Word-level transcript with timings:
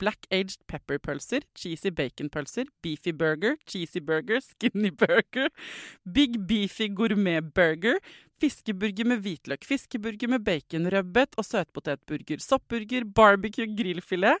black 0.00 0.26
aged 0.32 0.64
pepper-pølser, 0.70 1.44
cheesy 1.54 1.92
bacon-pølser, 1.92 2.70
beefy 2.82 3.12
burger, 3.12 3.56
cheesy 3.66 4.00
burger, 4.00 4.40
skinny 4.44 4.90
burger, 4.90 5.50
big 6.04 6.40
beefy 6.48 6.88
gourmet-burger, 6.96 8.00
fiskeburger 8.40 9.08
med 9.12 9.20
hvitløk, 9.24 9.66
fiskeburger 9.68 10.32
med 10.32 10.44
bacon, 10.46 10.88
rødbet 10.92 11.36
og 11.36 11.46
søtpotetburger, 11.46 12.40
soppburger, 12.40 13.06
barbecue 13.14 13.68
grillfilet, 13.76 14.40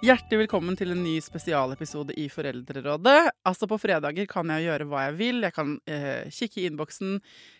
Hjertelig 0.00 0.46
velkommen 0.46 0.78
til 0.80 0.94
en 0.94 1.02
ny 1.04 1.18
spesialepisode 1.20 2.14
i 2.16 2.22
Foreldrerådet. 2.32 3.34
Altså 3.44 3.66
På 3.68 3.76
fredager 3.76 4.24
kan 4.30 4.48
jeg 4.48 4.64
gjøre 4.64 4.86
hva 4.88 5.02
jeg 5.10 5.16
vil. 5.18 5.42
Jeg 5.44 5.52
kan 5.52 5.74
eh, 5.84 6.30
kikke 6.32 6.62
i 6.62 6.64
innboksen, 6.70 7.18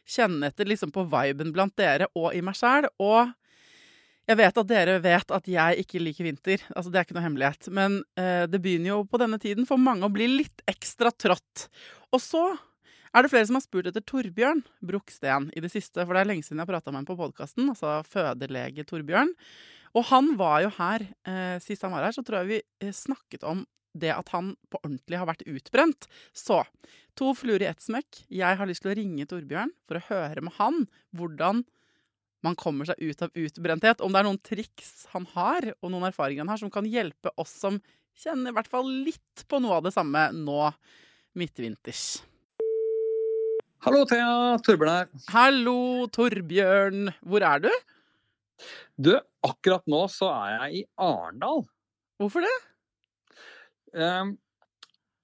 kjenne 0.08 0.48
etter 0.48 0.70
liksom 0.70 0.88
på 0.94 1.04
viben 1.12 1.50
blant 1.52 1.74
dere 1.76 2.08
og 2.16 2.30
i 2.32 2.40
meg 2.40 2.56
sjæl. 2.56 2.86
Og 2.96 3.28
jeg 4.24 4.38
vet 4.40 4.60
at 4.62 4.70
dere 4.70 4.94
vet 5.04 5.34
at 5.36 5.50
jeg 5.52 5.84
ikke 5.84 6.00
liker 6.00 6.28
vinter. 6.30 6.64
Altså 6.72 6.88
Det 6.88 7.02
er 7.02 7.04
ikke 7.04 7.18
noe 7.18 7.26
hemmelighet. 7.26 7.68
Men 7.76 7.98
eh, 8.16 8.46
det 8.48 8.62
begynner 8.64 8.94
jo 8.94 9.02
på 9.04 9.20
denne 9.20 9.36
tiden 9.42 9.68
for 9.68 9.76
mange 9.76 10.08
å 10.08 10.14
bli 10.14 10.30
litt 10.38 10.64
ekstra 10.72 11.12
trått. 11.12 11.66
Og 12.08 12.24
så 12.24 12.46
er 13.12 13.20
det 13.20 13.34
flere 13.34 13.50
som 13.50 13.58
har 13.58 13.66
spurt 13.66 13.90
etter 13.90 14.06
Torbjørn 14.06 14.64
Bruksten 14.88 15.50
i 15.52 15.60
det 15.60 15.74
siste. 15.76 16.06
For 16.06 16.16
det 16.16 16.24
er 16.24 16.32
lenge 16.32 16.48
siden 16.48 16.62
jeg 16.62 16.64
har 16.64 16.72
prata 16.72 16.88
med 16.88 17.02
ham 17.02 17.10
på 17.12 17.20
podkasten, 17.20 17.68
altså 17.74 17.98
fødelege 18.08 18.88
Torbjørn. 18.88 19.36
Og 19.96 20.06
han 20.10 20.34
var 20.38 20.60
jo 20.64 20.70
her 20.76 21.04
eh, 21.26 21.56
Sist 21.62 21.82
han 21.82 21.94
var 21.94 22.06
her, 22.06 22.14
så 22.14 22.22
tror 22.26 22.42
jeg 22.42 22.50
vi 22.50 22.60
eh, 22.86 22.94
snakket 22.94 23.46
om 23.46 23.64
det 23.98 24.12
at 24.14 24.28
han 24.30 24.52
på 24.70 24.78
ordentlig 24.84 25.18
har 25.18 25.26
vært 25.26 25.42
utbrent. 25.50 26.06
Så 26.30 26.60
to 27.18 27.32
fluer 27.34 27.64
i 27.64 27.66
ett 27.66 27.82
smekk. 27.82 28.22
Jeg 28.30 28.58
har 28.60 28.68
lyst 28.70 28.84
til 28.84 28.92
å 28.92 28.94
ringe 28.94 29.26
Torbjørn 29.26 29.72
for 29.88 29.98
å 29.98 30.04
høre 30.06 30.44
med 30.46 30.54
han 30.60 30.84
hvordan 31.18 31.64
man 32.46 32.56
kommer 32.56 32.88
seg 32.88 33.02
ut 33.02 33.24
av 33.26 33.34
utbrenthet. 33.34 34.00
Om 34.00 34.14
det 34.14 34.22
er 34.22 34.28
noen 34.28 34.42
triks 34.46 34.92
han 35.10 35.26
har, 35.34 35.72
og 35.82 35.90
noen 35.92 36.06
erfaringer 36.08 36.46
han 36.46 36.54
har, 36.54 36.62
som 36.62 36.72
kan 36.72 36.86
hjelpe 36.88 37.34
oss 37.40 37.52
som 37.64 37.80
kjenner 38.20 38.52
i 38.52 38.56
hvert 38.56 38.70
fall 38.70 38.86
litt 38.86 39.44
på 39.50 39.60
noe 39.62 39.80
av 39.80 39.86
det 39.88 39.94
samme 39.96 40.28
nå 40.36 40.70
midtvinters. 41.38 42.22
Hallo, 43.84 44.04
Thea. 44.08 44.58
Torbjørn 44.64 44.92
her. 44.92 45.10
Hallo, 45.32 46.06
Torbjørn. 46.12 47.10
Hvor 47.26 47.44
er 47.48 47.66
du? 47.66 47.70
Du, 48.96 49.14
akkurat 49.46 49.86
nå 49.90 50.04
så 50.12 50.30
er 50.34 50.54
jeg 50.54 50.80
i 50.80 50.84
Arendal. 51.00 51.64
Hvorfor 52.20 52.44
det? 52.44 52.56
Um, 53.96 54.36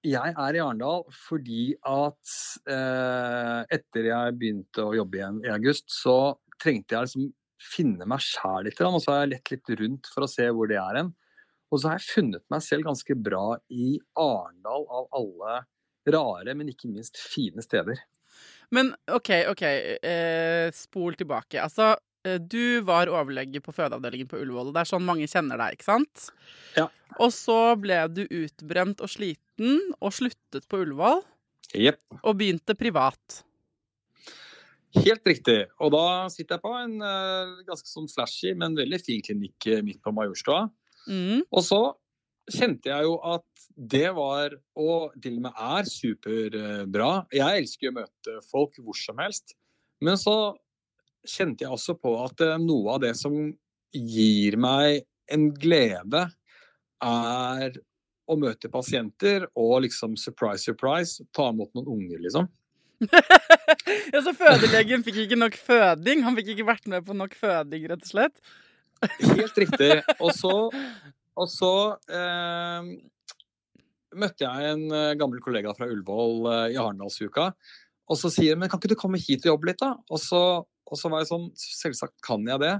jeg 0.07 0.33
er 0.33 0.57
i 0.57 0.61
Arendal 0.63 1.05
fordi 1.15 1.69
at 1.87 2.33
uh, 2.69 3.61
etter 3.73 4.09
jeg 4.09 4.37
begynte 4.39 4.85
å 4.85 4.95
jobbe 4.97 5.21
igjen 5.21 5.41
i 5.45 5.53
august, 5.53 5.89
så 5.93 6.35
trengte 6.61 6.95
jeg 6.95 7.09
liksom 7.09 7.29
finne 7.61 8.05
meg 8.09 8.21
sjæl 8.23 8.67
litt. 8.67 8.81
Og 8.85 8.99
så 9.03 9.13
har 9.13 9.23
jeg 9.23 9.33
lett 9.35 9.53
litt 9.53 9.73
rundt 9.81 10.11
for 10.13 10.25
å 10.25 10.31
se 10.31 10.45
hvor 10.53 10.69
det 10.69 10.79
er 10.81 11.01
hen. 11.01 11.15
Og 11.71 11.81
så 11.81 11.89
har 11.89 11.97
jeg 11.99 12.13
funnet 12.13 12.45
meg 12.53 12.63
selv 12.63 12.87
ganske 12.87 13.17
bra 13.19 13.57
i 13.73 13.97
Arendal 14.19 14.85
av 14.87 15.09
alle 15.17 15.57
rare, 16.07 16.53
men 16.55 16.71
ikke 16.71 16.89
minst 16.91 17.19
fine 17.19 17.63
steder. 17.65 17.99
Men 18.71 18.93
OK, 19.11 19.31
OK. 19.51 19.63
Eh, 19.63 20.67
spol 20.75 21.17
tilbake. 21.19 21.59
Altså, 21.63 21.95
du 22.43 22.81
var 22.87 23.11
overlege 23.11 23.61
på 23.63 23.73
fødeavdelingen 23.75 24.29
på 24.29 24.39
Ullevål. 24.41 24.73
Det 24.75 24.83
er 24.83 24.91
sånn 24.91 25.05
mange 25.07 25.27
kjenner 25.29 25.59
deg, 25.61 25.77
ikke 25.77 25.87
sant? 25.87 26.29
Ja. 26.77 26.87
Og 27.23 27.33
så 27.35 27.59
ble 27.79 27.99
du 28.13 28.23
utbrent 28.25 29.03
og 29.03 29.11
sliten 29.11 29.81
og 29.97 30.15
sluttet 30.15 30.67
på 30.69 30.83
Ullevål. 30.83 31.23
Yep. 31.75 32.01
Og 32.23 32.39
begynte 32.39 32.77
privat. 32.79 33.41
Helt 34.95 35.27
riktig. 35.27 35.59
Og 35.83 35.91
da 35.93 36.05
sitter 36.31 36.57
jeg 36.57 36.63
på 36.63 36.73
en 36.79 36.97
uh, 37.03 37.57
ganske 37.67 37.89
sånn 37.89 38.09
flashy, 38.11 38.53
men 38.57 38.77
veldig 38.77 38.99
fin 39.03 39.23
klinikk 39.25 39.69
midt 39.85 40.01
på 40.03 40.13
Majorstua. 40.15 40.67
Mm. 41.07 41.43
Og 41.51 41.63
så 41.65 41.81
kjente 42.47 42.91
jeg 42.91 43.07
jo 43.07 43.17
at 43.27 43.67
det 43.77 44.07
var, 44.15 44.55
og 44.79 45.17
til 45.21 45.37
og 45.37 45.47
med 45.47 45.59
er, 45.67 45.89
superbra. 45.91 47.11
Jeg 47.35 47.61
elsker 47.61 47.91
å 47.91 47.97
møte 47.99 48.37
folk 48.47 48.79
hvor 48.81 48.97
som 48.97 49.19
helst. 49.21 49.53
Men 50.03 50.17
så 50.19 50.55
kjente 51.29 51.65
jeg 51.65 51.73
også 51.73 51.97
på 51.99 52.13
at 52.23 52.43
noe 52.63 52.95
av 52.95 53.03
det 53.03 53.13
som 53.19 53.35
gir 53.95 54.57
meg 54.59 55.03
en 55.31 55.49
glede, 55.55 56.27
er 57.03 57.77
å 58.27 58.35
møte 58.39 58.69
pasienter 58.71 59.45
og 59.55 59.83
liksom 59.85 60.15
surprise, 60.19 60.65
surprise, 60.67 61.23
ta 61.35 61.49
imot 61.53 61.71
noen 61.77 61.91
unger, 61.95 62.21
liksom. 62.25 62.47
ja, 64.13 64.21
Så 64.25 64.33
fødelegen 64.35 65.03
fikk 65.05 65.21
ikke 65.25 65.37
nok 65.39 65.57
føding? 65.61 66.23
Han 66.25 66.37
fikk 66.39 66.55
ikke 66.55 66.67
vært 66.67 66.89
med 66.91 67.05
på 67.07 67.15
nok 67.17 67.35
føding, 67.37 67.87
rett 67.91 68.03
og 68.03 68.09
slett? 68.09 68.41
Helt 69.21 69.59
riktig. 69.61 69.91
Og 70.17 70.33
så, 70.35 70.53
og 71.41 71.51
så 71.51 71.73
eh, 72.09 72.89
møtte 74.17 74.47
jeg 74.47 74.73
en 74.73 74.87
eh, 74.89 75.13
gammel 75.19 75.43
kollega 75.43 75.75
fra 75.77 75.89
Ullevål 75.89 76.49
eh, 76.53 76.63
i 76.73 76.79
Arendalsuka. 76.81 77.51
Og 78.07 78.19
så 78.19 78.31
sier 78.33 78.55
han 78.55 78.63
men 78.63 78.71
kan 78.71 78.81
ikke 78.81 78.95
du 78.95 78.99
komme 78.99 79.21
hit 79.21 79.45
og 79.45 79.53
jobbe 79.53 79.71
litt, 79.71 79.83
da? 79.83 79.93
Og 80.11 80.21
så, 80.23 80.41
og 80.91 80.99
så 80.99 81.11
var 81.11 81.23
jeg 81.23 81.31
sånn 81.31 81.49
Selvsagt 81.57 82.15
kan 82.25 82.45
jeg 82.47 82.63
det. 82.63 82.77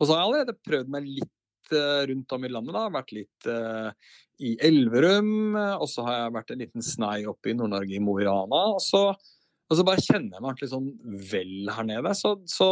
Og 0.00 0.06
så 0.06 0.14
har 0.14 0.22
jeg 0.22 0.28
allerede 0.28 0.56
prøvd 0.64 0.90
meg 0.94 1.08
litt 1.20 1.74
uh, 1.74 2.02
rundt 2.10 2.34
om 2.36 2.46
i 2.46 2.52
landet. 2.52 2.76
da, 2.76 2.86
Vært 2.94 3.14
litt 3.16 3.48
uh, 3.50 3.90
i 4.40 4.54
Elverum, 4.64 5.56
og 5.76 5.84
så 5.92 6.06
har 6.06 6.16
jeg 6.16 6.34
vært 6.38 6.52
en 6.54 6.62
liten 6.64 6.84
snei 6.84 7.18
oppe 7.28 7.52
i 7.52 7.56
Nord-Norge, 7.58 7.92
i 7.92 8.00
Mo 8.00 8.16
i 8.16 8.24
Rana. 8.24 8.62
Og 8.72 8.80
så, 8.80 9.02
og 9.12 9.76
så 9.76 9.84
bare 9.84 10.00
kjenner 10.00 10.38
jeg 10.38 10.40
meg 10.40 10.52
ordentlig 10.54 10.70
sånn 10.72 10.88
vel 11.28 11.72
her 11.76 11.88
nede. 11.90 12.14
Så, 12.16 12.32
så 12.48 12.70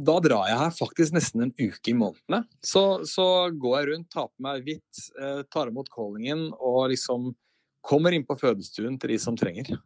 da 0.00 0.16
drar 0.24 0.48
jeg 0.48 0.58
her 0.62 0.72
faktisk 0.72 1.14
nesten 1.16 1.44
en 1.44 1.52
uke 1.58 1.92
i 1.92 1.96
månedene. 1.96 2.42
Så, 2.64 3.02
så 3.08 3.26
går 3.52 3.76
jeg 3.76 3.88
rundt, 3.90 4.10
tar 4.14 4.30
på 4.30 4.46
meg 4.46 4.64
hvitt, 4.64 5.04
uh, 5.20 5.42
tar 5.52 5.72
imot 5.72 5.92
callingen 5.92 6.48
og 6.56 6.88
liksom 6.94 7.30
kommer 7.84 8.12
inn 8.12 8.26
på 8.28 8.36
fødestuen 8.40 8.98
til 9.00 9.14
de 9.14 9.20
som 9.20 9.36
trenger. 9.38 9.76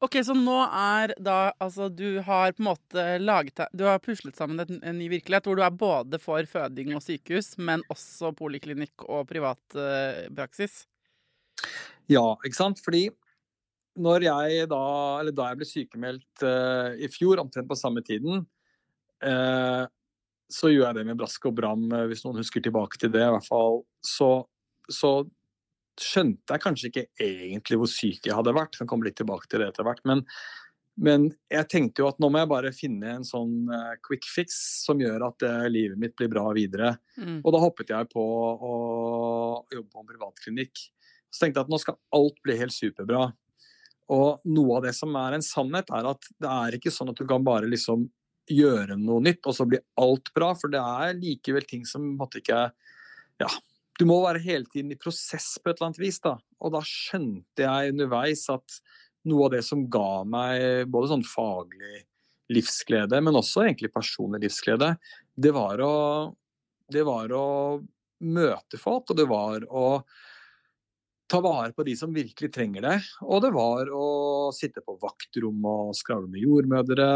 Ok, 0.00 0.16
Så 0.24 0.34
nå 0.36 0.56
er 0.64 1.12
da 1.20 1.52
Altså, 1.60 1.90
du 1.92 2.20
har 2.24 2.54
på 2.56 2.62
en 2.62 2.70
måte 2.70 3.06
laget 3.20 3.60
Du 3.76 3.84
har 3.84 4.00
puslet 4.02 4.36
sammen 4.36 4.62
en, 4.64 4.80
en 4.80 4.98
ny 4.98 5.10
virkelighet 5.12 5.48
hvor 5.48 5.58
du 5.58 5.64
er 5.64 5.74
både 5.74 6.20
for 6.22 6.46
føding 6.48 6.94
og 6.96 7.04
sykehus, 7.04 7.52
men 7.60 7.84
også 7.92 8.32
poliklinikk 8.36 9.04
og 9.08 9.28
privat 9.28 9.60
uh, 9.76 10.24
praksis? 10.36 10.84
Ja, 12.10 12.24
ikke 12.40 12.56
sant. 12.56 12.80
Fordi 12.82 13.08
når 14.00 14.24
jeg 14.24 14.68
da, 14.70 14.84
eller 15.20 15.34
da 15.36 15.50
jeg 15.50 15.60
ble 15.60 15.68
sykemeldt 15.68 16.44
uh, 16.46 16.96
i 16.96 17.10
fjor, 17.12 17.42
omtrent 17.42 17.68
på 17.68 17.76
samme 17.78 18.00
tiden, 18.06 18.46
uh, 19.26 19.84
så 20.50 20.70
gjør 20.72 20.88
jeg 20.88 20.96
det 20.96 21.04
med 21.10 21.20
brask 21.20 21.44
og 21.46 21.58
bram, 21.60 21.84
hvis 22.08 22.24
noen 22.24 22.40
husker 22.40 22.64
tilbake 22.64 22.98
til 22.98 23.12
det. 23.12 23.22
i 23.22 23.34
hvert 23.36 23.46
fall, 23.46 23.82
Så, 24.02 24.30
så 24.90 25.12
skjønte 26.04 26.54
jeg 26.54 26.62
kanskje 26.64 26.90
ikke 26.90 27.06
egentlig 27.26 27.78
hvor 27.80 27.90
syk 27.90 28.26
jeg 28.26 28.36
hadde 28.36 28.56
vært. 28.56 28.74
Jeg 28.74 28.84
kan 28.84 28.90
komme 28.92 29.08
litt 29.08 29.18
tilbake 29.20 29.50
til 29.50 29.62
det 29.62 29.70
etter 29.70 29.86
hvert. 29.86 30.02
Men, 30.08 30.22
men 31.00 31.28
jeg 31.52 31.68
tenkte 31.72 32.04
jo 32.04 32.10
at 32.10 32.20
nå 32.22 32.30
må 32.32 32.42
jeg 32.42 32.50
bare 32.52 32.72
finne 32.76 33.16
en 33.16 33.26
sånn 33.26 33.70
quick 34.06 34.28
fix 34.28 34.56
som 34.86 35.02
gjør 35.02 35.28
at 35.30 35.46
livet 35.72 36.00
mitt 36.00 36.16
blir 36.18 36.32
bra 36.32 36.46
videre. 36.56 36.94
Mm. 37.20 37.42
Og 37.42 37.52
da 37.54 37.62
hoppet 37.62 37.92
jeg 37.94 38.10
på 38.12 38.24
å 38.24 38.74
jobbe 39.72 39.88
på 39.88 40.02
en 40.02 40.10
privatklinikk. 40.10 40.84
Så 41.30 41.44
tenkte 41.44 41.62
jeg 41.62 41.68
at 41.68 41.72
nå 41.72 41.78
skal 41.80 42.00
alt 42.16 42.40
bli 42.44 42.58
helt 42.58 42.74
superbra. 42.74 43.28
Og 44.10 44.42
noe 44.50 44.78
av 44.78 44.88
det 44.88 44.94
som 44.98 45.14
er 45.20 45.36
en 45.36 45.44
sannhet, 45.44 45.90
er 45.94 46.08
at 46.10 46.32
det 46.42 46.50
er 46.50 46.76
ikke 46.76 46.92
sånn 46.94 47.12
at 47.12 47.20
du 47.20 47.26
kan 47.30 47.44
bare 47.46 47.70
liksom 47.70 48.08
gjøre 48.50 48.96
noe 48.98 49.22
nytt, 49.22 49.44
og 49.46 49.54
så 49.54 49.66
blir 49.68 49.84
alt 50.00 50.32
bra. 50.34 50.50
For 50.58 50.72
det 50.72 50.80
er 50.82 51.18
likevel 51.18 51.66
ting 51.70 51.86
som 51.88 52.14
måtte 52.18 52.42
ikke 52.42 52.68
Ja, 53.40 53.48
du 54.00 54.06
må 54.08 54.16
være 54.24 54.40
hele 54.40 54.64
tiden 54.72 54.94
i 54.94 54.98
prosess 55.00 55.52
på 55.60 55.70
et 55.70 55.76
eller 55.76 55.90
annet 55.90 56.00
vis, 56.00 56.20
da. 56.24 56.38
Og 56.64 56.72
da 56.72 56.80
skjønte 56.86 57.66
jeg 57.66 57.92
underveis 57.92 58.46
at 58.52 58.80
noe 59.28 59.46
av 59.46 59.52
det 59.52 59.60
som 59.66 59.84
ga 59.92 60.22
meg 60.24 60.88
både 60.88 61.10
sånn 61.12 61.26
faglig 61.28 62.06
livsglede, 62.50 63.20
men 63.22 63.36
også 63.38 63.66
egentlig 63.66 63.92
personlig 63.92 64.46
livsglede, 64.46 64.94
det 65.36 65.52
var 65.54 65.82
å, 65.84 65.94
det 66.90 67.04
var 67.06 67.32
å 67.36 67.46
møte 68.24 68.80
folk, 68.80 69.12
og 69.12 69.18
det 69.20 69.26
var 69.28 69.64
å 69.68 69.84
ta 71.30 71.38
vare 71.44 71.70
på 71.76 71.84
de 71.86 71.94
som 71.96 72.14
virkelig 72.14 72.50
trenger 72.54 72.86
det. 72.88 72.96
Og 73.22 73.44
det 73.44 73.52
var 73.54 73.92
å 73.94 74.06
sitte 74.56 74.82
på 74.82 74.96
vaktrom 75.00 75.60
og 75.68 75.92
skravle 75.98 76.30
med 76.32 76.42
jordmødre, 76.42 77.10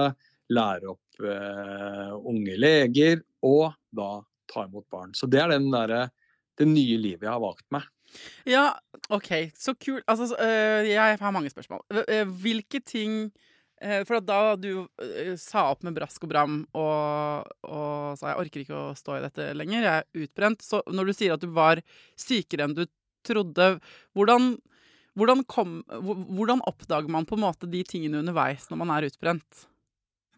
lære 0.54 0.92
opp 0.92 1.24
eh, 1.24 2.12
unge 2.14 2.58
leger, 2.60 3.24
og 3.48 3.72
da 3.90 4.20
ta 4.52 4.68
imot 4.68 4.86
barn. 4.92 5.16
Så 5.16 5.26
det 5.30 5.40
er 5.42 5.50
den 5.56 5.70
der, 5.72 6.12
det 6.60 6.68
nye 6.70 6.98
livet 7.00 7.26
jeg 7.26 7.32
har 7.32 7.42
valgt 7.42 7.66
meg. 7.74 7.88
Ja, 8.46 8.68
OK. 9.12 9.30
Så 9.58 9.74
kult. 9.74 10.04
Altså, 10.06 10.34
øh, 10.38 10.88
jeg 10.88 11.18
har 11.20 11.34
mange 11.34 11.50
spørsmål. 11.50 11.82
Øh, 11.90 12.28
hvilke 12.28 12.80
ting 12.80 13.32
øh, 13.82 14.04
For 14.06 14.20
da 14.20 14.54
du 14.56 14.86
sa 15.40 15.66
opp 15.72 15.82
med 15.82 15.96
brask 15.96 16.22
og 16.24 16.30
bram 16.30 16.60
og, 16.72 17.48
og 17.66 18.18
sa 18.18 18.32
jeg 18.32 18.44
orker 18.44 18.64
ikke 18.64 18.78
å 18.78 18.94
stå 18.98 19.18
i 19.18 19.24
dette 19.24 19.50
lenger, 19.56 19.82
jeg 19.82 20.04
er 20.04 20.24
utbrent 20.24 20.62
Så 20.62 20.82
når 20.86 21.10
du 21.10 21.16
sier 21.16 21.34
at 21.34 21.42
du 21.42 21.50
var 21.54 21.82
sykere 22.16 22.68
enn 22.68 22.76
du 22.76 22.84
trodde. 23.24 23.78
Hvordan, 24.14 24.54
hvordan, 25.16 25.44
kom, 25.48 25.78
hvordan 25.88 26.62
oppdager 26.68 27.10
man 27.10 27.26
på 27.26 27.38
en 27.38 27.46
måte 27.46 27.70
de 27.70 27.80
tingene 27.88 28.20
underveis 28.20 28.68
når 28.70 28.82
man 28.82 28.92
er 28.94 29.08
utbrent? 29.08 29.64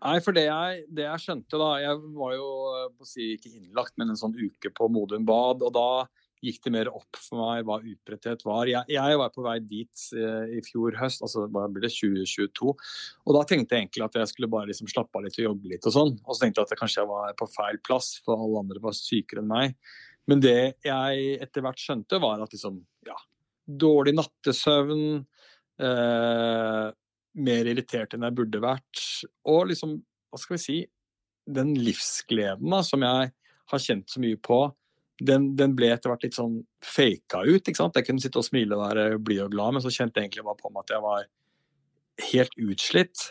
Nei, 0.02 0.18
for 0.24 0.36
det 0.36 0.46
jeg, 0.46 0.84
det 0.92 1.06
jeg 1.06 1.22
skjønte 1.22 1.58
da 1.60 1.70
Jeg 1.80 1.98
var 2.18 2.34
jo 2.36 2.46
å 2.46 3.08
si, 3.08 3.32
ikke 3.36 3.54
innlagt, 3.56 3.94
men 3.96 4.12
en 4.12 4.20
sånn 4.20 4.36
uke 4.36 4.72
på 4.76 4.88
Modum 4.92 5.24
Bad. 5.28 5.64
Og 5.64 5.72
da 5.74 5.88
gikk 6.44 6.60
det 6.66 6.72
mer 6.74 6.90
opp 6.92 7.18
for 7.18 7.40
meg 7.40 7.66
hva 7.66 7.78
utbretthet 7.80 8.44
var. 8.46 8.68
Jeg, 8.70 8.84
jeg 8.92 9.20
var 9.20 9.32
på 9.34 9.44
vei 9.46 9.56
dit 9.64 10.06
eh, 10.16 10.56
i 10.58 10.62
fjor 10.66 10.96
høst, 11.00 11.22
altså 11.24 11.46
hva 11.52 11.66
blir 11.72 11.86
det, 11.86 11.92
2022. 11.96 12.74
Og 13.24 13.38
da 13.38 13.44
tenkte 13.48 13.76
jeg 13.76 13.86
egentlig 13.86 14.04
at 14.06 14.18
jeg 14.20 14.32
skulle 14.32 14.50
bare 14.52 14.70
liksom 14.70 14.90
slappe 14.92 15.18
av 15.18 15.26
litt 15.26 15.38
og 15.40 15.48
jobbe 15.48 15.72
litt 15.72 15.88
og 15.88 15.96
sånn. 15.96 16.12
Og 16.24 16.36
så 16.36 16.44
tenkte 16.44 16.60
jeg 16.60 16.68
at 16.68 16.74
jeg 16.74 16.82
kanskje 16.82 17.00
jeg 17.02 17.12
var 17.12 17.38
på 17.40 17.48
feil 17.54 17.80
plass, 17.86 18.12
for 18.26 18.36
alle 18.36 18.66
andre 18.66 18.84
var 18.84 18.98
sykere 18.98 19.42
enn 19.42 19.50
meg. 19.50 19.80
Men 20.30 20.42
det 20.42 20.60
jeg 20.84 21.40
etter 21.40 21.64
hvert 21.64 21.80
skjønte, 21.80 22.20
var 22.22 22.42
at 22.42 22.54
liksom, 22.54 22.78
ja, 23.06 23.16
dårlig 23.66 24.16
nattesøvn, 24.18 25.04
eh, 25.82 26.86
mer 27.36 27.68
irritert 27.68 28.14
enn 28.16 28.24
jeg 28.26 28.36
burde 28.36 28.62
vært, 28.64 29.02
og 29.48 29.68
liksom, 29.70 29.98
hva 30.32 30.40
skal 30.40 30.56
vi 30.56 30.62
si, 30.62 30.78
den 31.46 31.74
livsgleden 31.78 32.72
da, 32.72 32.82
som 32.84 33.04
jeg 33.06 33.30
har 33.70 33.82
kjent 33.82 34.10
så 34.10 34.22
mye 34.22 34.38
på, 34.40 34.60
den, 35.26 35.50
den 35.56 35.74
ble 35.76 35.90
etter 35.94 36.12
hvert 36.12 36.26
litt 36.26 36.36
sånn 36.36 36.58
faka 36.84 37.42
ut. 37.46 37.62
ikke 37.62 37.78
sant? 37.78 37.96
Jeg 37.96 38.08
kunne 38.08 38.22
sitte 38.22 38.40
og 38.40 38.46
smile 38.46 38.76
og 38.76 38.82
være 38.84 39.20
blid 39.22 39.46
og 39.46 39.54
glad, 39.54 39.76
men 39.76 39.84
så 39.84 39.92
kjente 39.92 40.20
jeg 40.20 40.28
egentlig 40.28 40.44
bare 40.48 40.60
på 40.60 40.72
meg 40.72 40.84
at 40.84 40.92
jeg 40.92 41.04
var 41.04 41.28
helt 42.32 42.58
utslitt. 42.66 43.22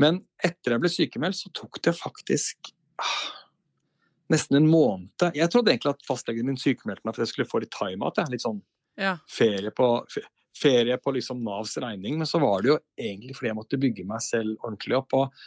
Men 0.00 0.22
etter 0.44 0.74
jeg 0.74 0.84
ble 0.84 0.92
sykemeldt, 0.92 1.40
så 1.40 1.52
tok 1.56 1.80
det 1.84 1.92
faktisk 1.96 2.72
ah, 3.02 3.26
nesten 4.32 4.60
en 4.60 4.70
måned. 4.70 5.28
Jeg 5.36 5.52
trodde 5.52 5.72
egentlig 5.72 5.94
at 5.94 6.08
fastlegen 6.08 6.48
min 6.48 6.60
sykemeldte 6.60 7.04
meg 7.04 7.16
for 7.16 7.24
jeg 7.24 7.32
skulle 7.34 7.50
få 7.50 7.60
litt 7.64 7.74
time-out. 7.76 8.20
Litt 8.32 8.44
sånn 8.44 8.62
ja. 9.00 9.18
ferie 9.28 9.72
på, 9.76 9.90
ferie 10.56 10.96
på 11.00 11.14
liksom 11.16 11.42
Navs 11.46 11.76
regning. 11.82 12.18
Men 12.20 12.28
så 12.28 12.40
var 12.42 12.64
det 12.64 12.72
jo 12.72 12.78
egentlig 12.98 13.36
fordi 13.36 13.52
jeg 13.52 13.58
måtte 13.58 13.80
bygge 13.82 14.06
meg 14.08 14.24
selv 14.24 14.56
ordentlig 14.62 14.98
opp. 14.98 15.16
Og, 15.18 15.44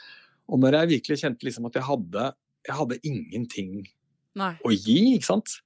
og 0.50 0.62
når 0.62 0.80
jeg 0.82 0.94
virkelig 0.96 1.22
kjente 1.24 1.48
liksom 1.48 1.70
at 1.70 1.80
jeg 1.80 1.88
hadde, 1.88 2.30
jeg 2.70 2.78
hadde 2.82 3.02
ingenting 3.08 3.74
Nei. 4.40 4.54
å 4.64 4.74
gi, 4.76 5.02
ikke 5.16 5.32
sant. 5.32 5.60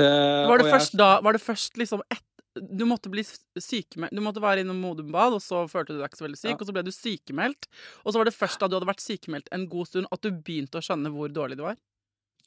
Uh, 0.00 0.48
var, 0.48 0.62
det 0.62 0.72
først, 0.72 0.94
jeg, 0.94 1.02
da, 1.02 1.08
var 1.20 1.36
det 1.36 1.42
først 1.44 1.74
liksom 1.80 2.04
ett 2.08 2.28
du 2.52 2.82
måtte 2.84 3.08
bli 3.08 3.22
sykemeldt 3.24 4.12
Du 4.12 4.20
måtte 4.24 4.42
være 4.44 4.60
innom 4.60 4.80
Modum 4.80 5.08
Bad, 5.12 5.38
og 5.38 5.40
så 5.40 5.62
følte 5.70 5.94
du 5.94 6.02
deg 6.02 6.10
ikke 6.10 6.20
så 6.20 6.26
veldig 6.26 6.40
syk, 6.40 6.50
ja. 6.50 6.58
og 6.58 6.68
så 6.68 6.74
ble 6.76 6.82
du 6.84 6.90
sykemeldt. 6.92 7.68
Og 8.04 8.12
så 8.12 8.20
var 8.20 8.28
det 8.28 8.36
først 8.36 8.60
da 8.60 8.68
du 8.68 8.76
hadde 8.76 8.90
vært 8.90 9.04
sykemeldt 9.04 9.48
en 9.56 9.64
god 9.72 9.88
stund, 9.88 10.08
at 10.12 10.20
du 10.20 10.28
begynte 10.36 10.80
å 10.80 10.84
skjønne 10.84 11.12
hvor 11.14 11.32
dårlig 11.32 11.56
du 11.60 11.64
var? 11.64 11.78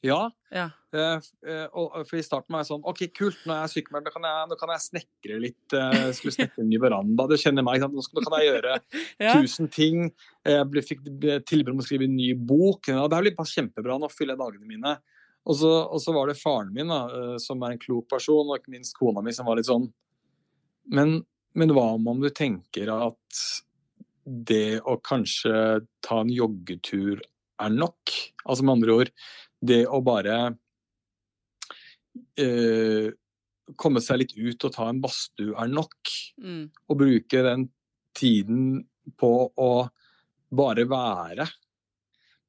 Ja. 0.04 0.30
ja. 0.52 0.66
Uh, 0.94 1.20
uh, 1.48 1.66
og, 1.76 1.94
for 2.08 2.18
I 2.18 2.24
starten 2.24 2.54
var 2.54 2.62
jeg 2.62 2.70
sånn 2.70 2.84
OK, 2.88 3.02
kult, 3.16 3.38
nå 3.46 3.54
er 3.54 3.64
jeg 3.64 3.80
sykemeldt, 3.80 4.16
nå 4.20 4.32
nå 4.50 4.58
kan 4.60 4.72
jeg 4.74 4.84
snekre 4.84 5.40
litt. 5.42 5.64
Uh, 5.72 6.10
skulle 6.16 6.34
snekre 6.36 6.64
en 6.64 6.70
ny 6.70 6.80
veranda. 6.82 7.26
Du 7.30 7.36
kjenner 7.40 7.64
meg, 7.66 7.82
nå, 7.82 7.90
nå 7.90 8.24
kan 8.24 8.38
jeg 8.40 8.50
gjøre 8.50 8.78
ja. 9.26 9.36
tusen 9.36 9.70
ting. 9.72 10.08
Jeg 10.46 10.70
ble, 10.72 10.84
fikk 10.84 11.04
tilbud 11.48 11.74
om 11.74 11.84
å 11.84 11.86
skrive 11.86 12.08
en 12.08 12.16
ny 12.16 12.32
bok. 12.36 12.90
Ja, 12.92 13.06
det 13.10 13.22
blir 13.24 13.38
bare 13.38 13.52
kjempebra, 13.52 14.00
nå 14.00 14.10
fyller 14.12 14.36
jeg 14.36 14.44
dagene 14.44 14.72
mine. 14.74 14.96
Og 15.46 15.60
så, 15.60 15.70
og 15.84 16.02
så 16.02 16.12
var 16.14 16.30
det 16.30 16.40
faren 16.40 16.72
min, 16.74 16.90
da, 16.90 17.36
som 17.42 17.60
er 17.62 17.76
en 17.76 17.82
klok 17.82 18.08
person, 18.10 18.48
og 18.48 18.58
ikke 18.58 18.74
minst 18.74 18.96
kona 18.98 19.22
mi, 19.22 19.34
som 19.34 19.46
var 19.46 19.60
litt 19.60 19.68
sånn 19.68 19.84
Men, 20.90 21.20
men 21.54 21.74
hva 21.74 21.92
om 21.94 22.18
du 22.22 22.26
tenker 22.34 22.90
at 22.90 23.44
det 24.26 24.80
å 24.82 24.96
kanskje 25.06 25.52
ta 26.02 26.18
en 26.24 26.32
joggetur 26.34 27.22
er 27.62 27.70
nok? 27.70 28.10
Altså 28.42 28.66
med 28.66 28.80
andre 28.80 28.96
ord, 29.00 29.12
det 29.64 29.84
å 29.88 30.00
bare 30.04 30.36
eh, 32.40 33.12
komme 33.74 34.02
seg 34.04 34.22
litt 34.22 34.34
ut 34.36 34.66
og 34.68 34.74
ta 34.74 34.88
en 34.90 35.02
badstue 35.02 35.56
er 35.58 35.70
nok. 35.72 36.12
Mm. 36.42 36.66
Og 36.88 37.00
bruke 37.00 37.44
den 37.46 37.68
tiden 38.16 38.84
på 39.20 39.32
å 39.50 39.70
bare 40.56 40.86
være. 40.88 41.46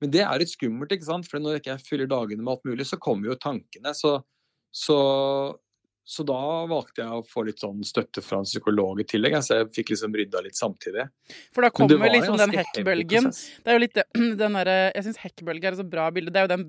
Men 0.02 0.14
det 0.14 0.24
er 0.24 0.42
litt 0.42 0.54
skummelt, 0.54 0.94
ikke 0.94 1.10
sant? 1.10 1.28
for 1.30 1.42
når 1.42 1.58
jeg 1.58 1.64
ikke 1.64 1.78
fyller 1.88 2.10
dagene 2.12 2.44
med 2.44 2.54
alt 2.54 2.68
mulig, 2.70 2.86
så 2.86 3.00
kommer 3.02 3.32
jo 3.32 3.40
tankene. 3.42 3.94
Så, 3.98 4.20
så 4.70 4.98
så 6.08 6.24
da 6.24 6.40
valgte 6.72 7.04
jeg 7.04 7.18
å 7.18 7.24
få 7.28 7.42
litt 7.44 7.60
sånn 7.60 7.82
støtte 7.84 8.22
fra 8.24 8.38
en 8.40 8.46
psykolog 8.48 9.02
i 9.04 9.06
tillegg. 9.12 9.34
Så 9.44 9.58
jeg 9.58 9.68
fikk 9.76 9.90
liksom 9.92 10.14
rydda 10.16 10.40
litt 10.46 10.56
samtidig. 10.56 11.04
For 11.52 11.68
da 11.68 11.70
kommer 11.76 12.08
liksom 12.14 12.38
den 12.40 12.54
hekkbølgen. 12.56 13.28
Det 13.34 13.74
er 13.74 13.76
jo 13.76 13.82
litt 13.84 14.00
den 14.42 14.56
derre 14.56 14.78
Jeg 14.94 15.04
syns 15.10 15.20
hekkbølge 15.26 15.68
er 15.68 15.76
et 15.76 15.82
så 15.82 15.88
bra 15.92 16.06
bilde. 16.16 16.32
Det 16.32 16.40
er 16.40 16.48
jo 16.48 16.54
den, 16.54 16.64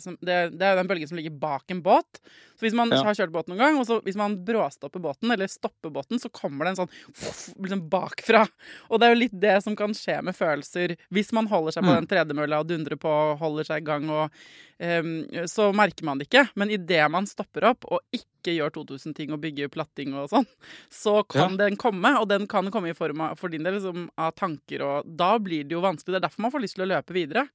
som, 0.00 0.16
det, 0.24 0.38
det 0.56 0.70
er 0.70 0.80
den 0.80 0.88
bølgen 0.88 1.10
som 1.10 1.20
ligger 1.20 1.36
bak 1.44 1.74
en 1.74 1.84
båt. 1.84 2.22
Så 2.62 2.68
hvis 2.68 2.76
man 2.78 2.92
ja. 2.94 3.00
har 3.02 3.16
kjørt 3.18 3.32
båt 3.34 3.48
noen 3.50 3.58
gang, 3.58 3.76
og 3.80 3.86
så 3.88 3.96
hvis 4.06 4.14
man 4.14 4.36
bråstopper 4.46 5.02
båten, 5.02 5.32
eller 5.34 5.50
stopper 5.50 5.90
båten, 5.90 6.20
så 6.22 6.28
kommer 6.30 6.68
det 6.68 6.70
en 6.70 6.76
sånn 6.84 6.92
liksom 7.58 7.80
bakfra. 7.90 8.44
Og 8.86 9.00
det 9.02 9.08
er 9.08 9.16
jo 9.16 9.18
litt 9.18 9.34
det 9.42 9.56
som 9.64 9.74
kan 9.74 9.90
skje 9.98 10.20
med 10.22 10.36
følelser 10.38 10.94
hvis 11.10 11.32
man 11.34 11.48
holder 11.50 11.74
seg 11.74 11.82
på 11.82 11.90
mm. 11.90 11.96
den 11.96 12.06
tredemølla 12.12 12.60
og 12.62 12.68
dundrer 12.70 13.00
på 13.02 13.10
og 13.10 13.42
holder 13.42 13.66
seg 13.66 13.82
i 13.82 13.88
gang 13.88 14.06
og 14.14 14.38
um, 14.78 15.10
Så 15.50 15.66
merker 15.74 16.06
man 16.06 16.22
det 16.22 16.28
ikke. 16.28 16.44
Men 16.54 16.70
idet 16.70 17.02
man 17.10 17.26
stopper 17.26 17.66
opp 17.72 17.90
og 17.90 17.98
ikke 18.14 18.54
gjør 18.54 18.76
2000 18.78 19.18
ting 19.18 19.34
og 19.34 19.42
bygger 19.42 19.74
platting 19.74 20.14
og 20.14 20.30
sånn, 20.30 20.46
så 20.86 21.18
kan 21.26 21.56
ja. 21.58 21.64
den 21.64 21.80
komme. 21.82 22.14
Og 22.22 22.30
den 22.30 22.46
kan 22.46 22.70
komme 22.70 22.94
i 22.94 22.98
form 22.98 23.26
av, 23.26 23.34
for 23.42 23.50
din 23.50 23.66
del 23.66 23.80
liksom, 23.80 24.06
av 24.14 24.38
tanker, 24.38 24.86
og 24.86 25.12
da 25.18 25.34
blir 25.42 25.66
det 25.66 25.74
jo 25.74 25.82
vanskelig. 25.82 26.14
Det 26.14 26.22
er 26.22 26.28
derfor 26.30 26.46
man 26.46 26.54
får 26.54 26.66
lyst 26.68 26.78
til 26.78 26.86
å 26.86 26.92
løpe 26.94 27.18
videre. 27.18 27.48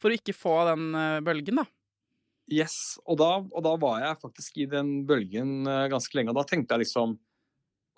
For 0.00 0.08
å 0.08 0.16
ikke 0.16 0.36
få 0.36 0.62
den 0.72 0.92
uh, 0.96 1.20
bølgen, 1.24 1.60
da. 1.60 1.68
Yes, 2.52 2.98
og 3.08 3.18
da, 3.22 3.30
og 3.40 3.62
da, 3.64 3.76
var 3.80 4.02
jeg 4.02 4.20
faktisk 4.20 4.58
i 4.60 4.66
den 4.68 4.98
bølgen 5.08 5.62
uh, 5.68 5.86
ganske 5.92 6.16
lenge. 6.16 6.34
Og 6.34 6.40
da 6.40 6.44
tenkte 6.48 6.76
jeg 6.76 6.86
liksom 6.86 7.16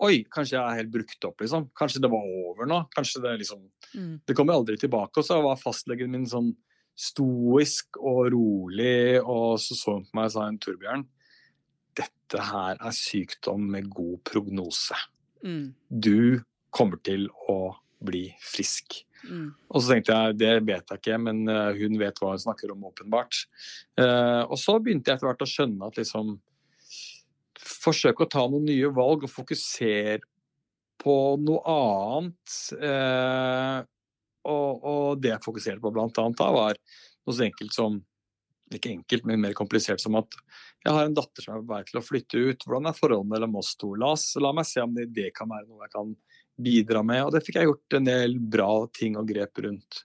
Oi, 0.05 0.21
kanskje 0.29 0.53
jeg 0.53 0.61
er 0.61 0.77
helt 0.77 0.91
brukt 0.93 1.25
opp, 1.25 1.39
liksom. 1.41 1.63
Kanskje 1.73 2.03
det 2.03 2.11
var 2.13 2.21
over 2.21 2.67
nå. 2.69 2.83
Kanskje 2.93 3.17
det 3.23 3.31
liksom 3.41 3.63
mm. 3.95 4.11
Det 4.29 4.35
kommer 4.37 4.53
aldri 4.53 4.75
tilbake. 4.77 5.17
Og 5.17 5.25
så 5.25 5.39
var 5.41 5.57
fastlegen 5.57 6.11
min 6.13 6.27
sånn 6.29 6.51
stoisk 6.93 7.97
og 7.97 8.27
rolig, 8.35 9.17
og 9.23 9.57
så 9.61 9.73
så 9.73 9.95
hun 9.95 10.05
på 10.05 10.19
meg 10.19 10.29
og 10.29 10.35
sa 10.35 10.45
en 10.45 10.59
Torbjørn 10.61 11.07
dette 11.97 12.43
her 12.49 12.77
er 12.77 12.95
sykdom 12.95 13.69
med 13.71 13.89
god 13.93 14.19
prognose. 14.27 14.97
Mm. 15.43 15.73
Du 15.89 16.43
kommer 16.69 16.99
til 17.05 17.27
å 17.49 17.77
bli 18.03 18.29
frisk. 18.43 19.01
Mm. 19.25 19.47
Og 19.71 19.81
så 19.81 19.93
tenkte 19.93 20.15
jeg 20.15 20.37
det 20.39 20.51
vet 20.67 20.93
jeg 20.93 21.01
ikke, 21.01 21.17
men 21.23 21.43
uh, 21.49 21.71
hun 21.77 21.97
vet 22.01 22.21
hva 22.21 22.35
hun 22.35 22.43
snakker 22.43 22.73
om, 22.73 22.85
åpenbart. 22.91 23.45
Uh, 23.99 24.43
og 24.45 24.57
så 24.61 24.77
begynte 24.77 25.09
jeg 25.09 25.19
etter 25.19 25.31
hvert 25.31 25.45
å 25.45 25.49
skjønne 25.49 25.89
at 25.89 25.97
liksom 25.99 26.37
forsøke 27.67 28.25
å 28.25 28.31
ta 28.31 28.43
noen 28.47 28.67
nye 28.67 28.89
valg 28.93 29.25
og 29.27 29.31
fokusere 29.31 30.21
på 31.01 31.15
noe 31.43 31.61
annet. 31.71 32.57
Eh, 32.73 33.79
og, 34.47 34.83
og, 34.83 35.07
det 35.21 35.33
jeg 35.33 35.45
fokuserte 35.45 35.83
på 35.83 35.93
blant 35.95 36.17
annet 36.21 36.39
da, 36.39 36.51
var 36.55 36.77
noe 36.77 37.35
så 37.35 37.47
enkelt 37.47 37.75
som 37.75 37.99
ikke 38.73 38.91
enkelt, 38.91 39.27
men 39.27 39.39
mer 39.39 39.55
komplisert 39.55 40.01
som 40.03 40.17
at 40.19 40.33
jeg 40.83 40.91
har 40.91 41.07
en 41.07 41.15
datter 41.15 41.43
som 41.43 41.55
er 41.55 41.61
på 41.61 41.71
vei 41.71 41.83
til 41.87 41.99
å 41.99 42.03
flytte 42.03 42.41
ut. 42.49 42.65
Hvordan 42.67 42.89
er 42.89 42.97
forholdet 42.97 43.31
mellom 43.31 43.55
oss 43.61 43.73
to? 43.79 43.93
La, 43.99 44.11
oss, 44.15 44.33
la 44.43 44.51
meg 44.55 44.67
se 44.67 44.83
om 44.83 44.95
det, 44.95 45.29
kan 45.35 45.49
være 45.51 45.67
noe 45.69 45.87
jeg 45.87 45.93
kan 45.95 46.11
bidra 46.57 47.03
med. 47.05 47.23
Og 47.25 47.33
det 47.35 47.43
fikk 47.45 47.59
jeg 47.59 47.69
gjort 47.69 47.97
en 47.99 48.09
del 48.09 48.37
bra 48.39 48.71
ting 48.95 49.17
og 49.19 49.27
grep 49.29 49.63
rundt. 49.65 50.01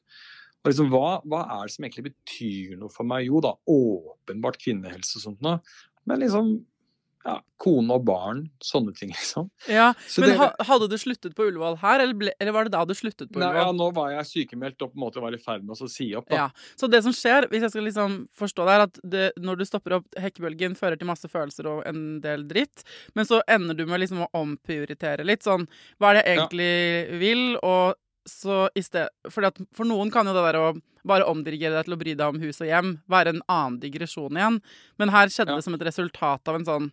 Og 0.62 0.70
liksom, 0.70 0.90
hva, 0.92 1.16
hva 1.26 1.44
er 1.56 1.66
det 1.66 1.74
som 1.74 1.86
egentlig 1.86 2.10
betyr 2.10 2.76
noe 2.78 2.92
for 2.92 3.08
meg? 3.08 3.26
Jo 3.26 3.40
da, 3.42 3.56
åpenbart 3.66 4.60
kvinnehelse 4.62 5.18
og 5.18 5.26
sånt 5.26 5.42
noe. 5.44 5.58
Men 6.06 6.22
liksom 6.22 6.54
ja, 7.22 7.36
kone 7.62 7.94
og 7.94 8.04
barn, 8.06 8.40
sånne 8.64 8.92
ting, 8.96 9.12
liksom. 9.14 9.46
Ja, 9.70 9.92
så 10.10 10.24
Men 10.24 10.32
det, 10.34 10.48
hadde 10.66 10.88
du 10.90 10.96
sluttet 10.98 11.36
på 11.38 11.46
Ullevål 11.46 11.78
her, 11.82 12.02
eller, 12.02 12.16
ble, 12.18 12.32
eller, 12.40 12.54
var 12.56 12.66
det 12.66 12.74
da 12.74 12.82
du 12.88 12.94
sluttet 12.98 13.30
på 13.30 13.38
Ullevål? 13.38 13.54
Nei, 13.54 13.62
ja, 13.62 13.76
nå 13.78 13.88
var 13.94 14.10
jeg 14.16 14.28
sykemeldt 14.30 14.82
og 14.82 14.92
på 14.92 14.98
en 14.98 15.04
måte 15.04 15.22
var 15.22 15.36
i 15.36 15.40
ferd 15.42 15.62
med 15.66 15.78
å 15.78 15.90
si 15.90 16.08
opp. 16.18 16.26
Da. 16.32 16.40
Ja, 16.40 16.74
Så 16.78 16.90
det 16.90 17.04
som 17.06 17.14
skjer, 17.14 17.46
hvis 17.52 17.66
jeg 17.66 17.74
skal 17.74 17.86
liksom 17.86 18.18
forstå 18.38 18.66
det, 18.66 18.74
er 18.74 18.86
at 18.88 19.02
det, 19.14 19.24
når 19.42 19.62
du 19.62 19.66
stopper 19.68 19.98
opp, 20.00 20.08
hekkebølgen 20.18 20.74
fører 20.78 20.98
til 20.98 21.10
masse 21.10 21.30
følelser 21.30 21.70
og 21.70 21.82
en 21.88 22.04
del 22.24 22.46
dritt, 22.50 22.86
men 23.14 23.28
så 23.28 23.42
ender 23.46 23.78
du 23.78 23.86
med 23.86 24.02
liksom 24.02 24.24
å 24.26 24.30
omprioritere 24.42 25.26
litt. 25.26 25.46
Sånn, 25.46 25.68
hva 26.02 26.10
er 26.10 26.18
det 26.18 26.24
jeg 26.26 26.40
egentlig 26.40 26.72
ja. 26.72 27.20
vil? 27.22 27.44
Og 27.62 28.00
så 28.28 28.64
i 28.78 28.82
sted, 28.82 29.10
for 29.30 29.86
noen 29.86 30.10
kan 30.14 30.26
jo 30.26 30.34
det 30.34 30.48
der 30.50 30.58
å 30.58 30.72
bare 31.08 31.26
omdirigere 31.26 31.80
deg 31.80 31.88
til 31.88 31.96
å 31.96 31.98
bry 31.98 32.12
deg 32.14 32.34
om 32.34 32.42
hus 32.42 32.60
og 32.62 32.68
hjem, 32.68 32.92
være 33.10 33.34
en 33.34 33.42
annen 33.50 33.78
digresjon 33.82 34.38
igjen. 34.38 34.60
Men 35.02 35.14
her 35.14 35.32
skjedde 35.32 35.54
ja. 35.54 35.58
det 35.58 35.66
som 35.66 35.76
et 35.78 35.86
resultat 35.88 36.50
av 36.50 36.58
en 36.58 36.68
sånn 36.68 36.92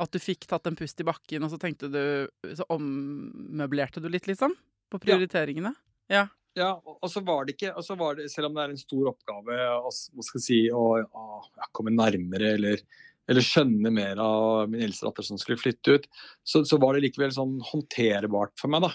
at 0.00 0.12
du 0.12 0.20
fikk 0.22 0.46
tatt 0.50 0.68
en 0.70 0.78
pust 0.78 1.00
i 1.02 1.06
bakken, 1.06 1.44
og 1.44 1.52
så 1.52 1.58
tenkte 1.60 1.90
du 1.92 2.02
Så 2.56 2.66
ommøblerte 2.72 4.02
du 4.02 4.08
litt, 4.12 4.28
liksom? 4.30 4.54
På 4.90 5.00
prioriteringene? 5.02 5.72
Ja. 6.10 6.24
ja. 6.58 6.70
og 6.82 7.06
så 7.10 7.22
var 7.26 7.46
det 7.46 7.56
ikke 7.56 7.74
så 7.86 7.96
var 7.98 8.18
det, 8.18 8.30
Selv 8.32 8.50
om 8.50 8.56
det 8.56 8.64
er 8.64 8.74
en 8.74 8.80
stor 8.80 9.12
oppgave 9.12 9.60
hva 9.84 9.92
skal 9.92 10.40
jeg 10.40 10.46
si, 10.46 10.60
å, 10.74 10.86
å 11.04 11.68
komme 11.76 11.94
nærmere 11.94 12.56
eller, 12.56 12.82
eller, 13.30 13.46
skjønne 13.46 13.92
mer 13.94 14.18
av 14.24 14.72
min 14.72 14.82
eldste 14.88 15.06
datter 15.06 15.26
som 15.26 15.38
skulle 15.38 15.60
flytte 15.60 16.00
ut, 16.00 16.10
så, 16.42 16.64
så, 16.66 16.80
var 16.82 16.96
det 16.96 17.06
likevel 17.06 17.32
sånn 17.36 17.60
håndterbart 17.70 18.56
for 18.58 18.72
meg. 18.72 18.88
da. 18.88 18.94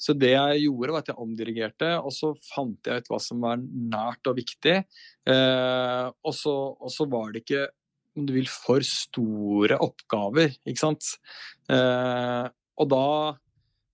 Så 0.00 0.14
det 0.16 0.32
jeg 0.32 0.62
gjorde, 0.64 0.94
var 0.94 1.02
at 1.02 1.10
jeg 1.12 1.20
omdirigerte, 1.20 1.88
og 2.00 2.12
så 2.16 2.30
fant 2.46 2.88
jeg 2.88 3.02
ut 3.02 3.10
hva 3.12 3.18
som 3.20 3.42
var 3.44 3.60
nært 3.60 4.30
og 4.30 4.38
viktig. 4.38 4.76
Eh, 5.28 6.06
og, 6.08 6.32
så, 6.36 6.54
og 6.72 6.92
så 6.92 7.04
var 7.12 7.34
det 7.34 7.42
ikke 7.44 7.66
om 8.18 8.26
du 8.26 8.34
vil, 8.34 8.48
for 8.50 8.84
store 8.86 9.78
oppgaver, 9.82 10.54
ikke 10.66 10.82
sant. 10.82 11.12
Eh, 11.70 12.46
og 12.80 12.90
da 12.90 13.06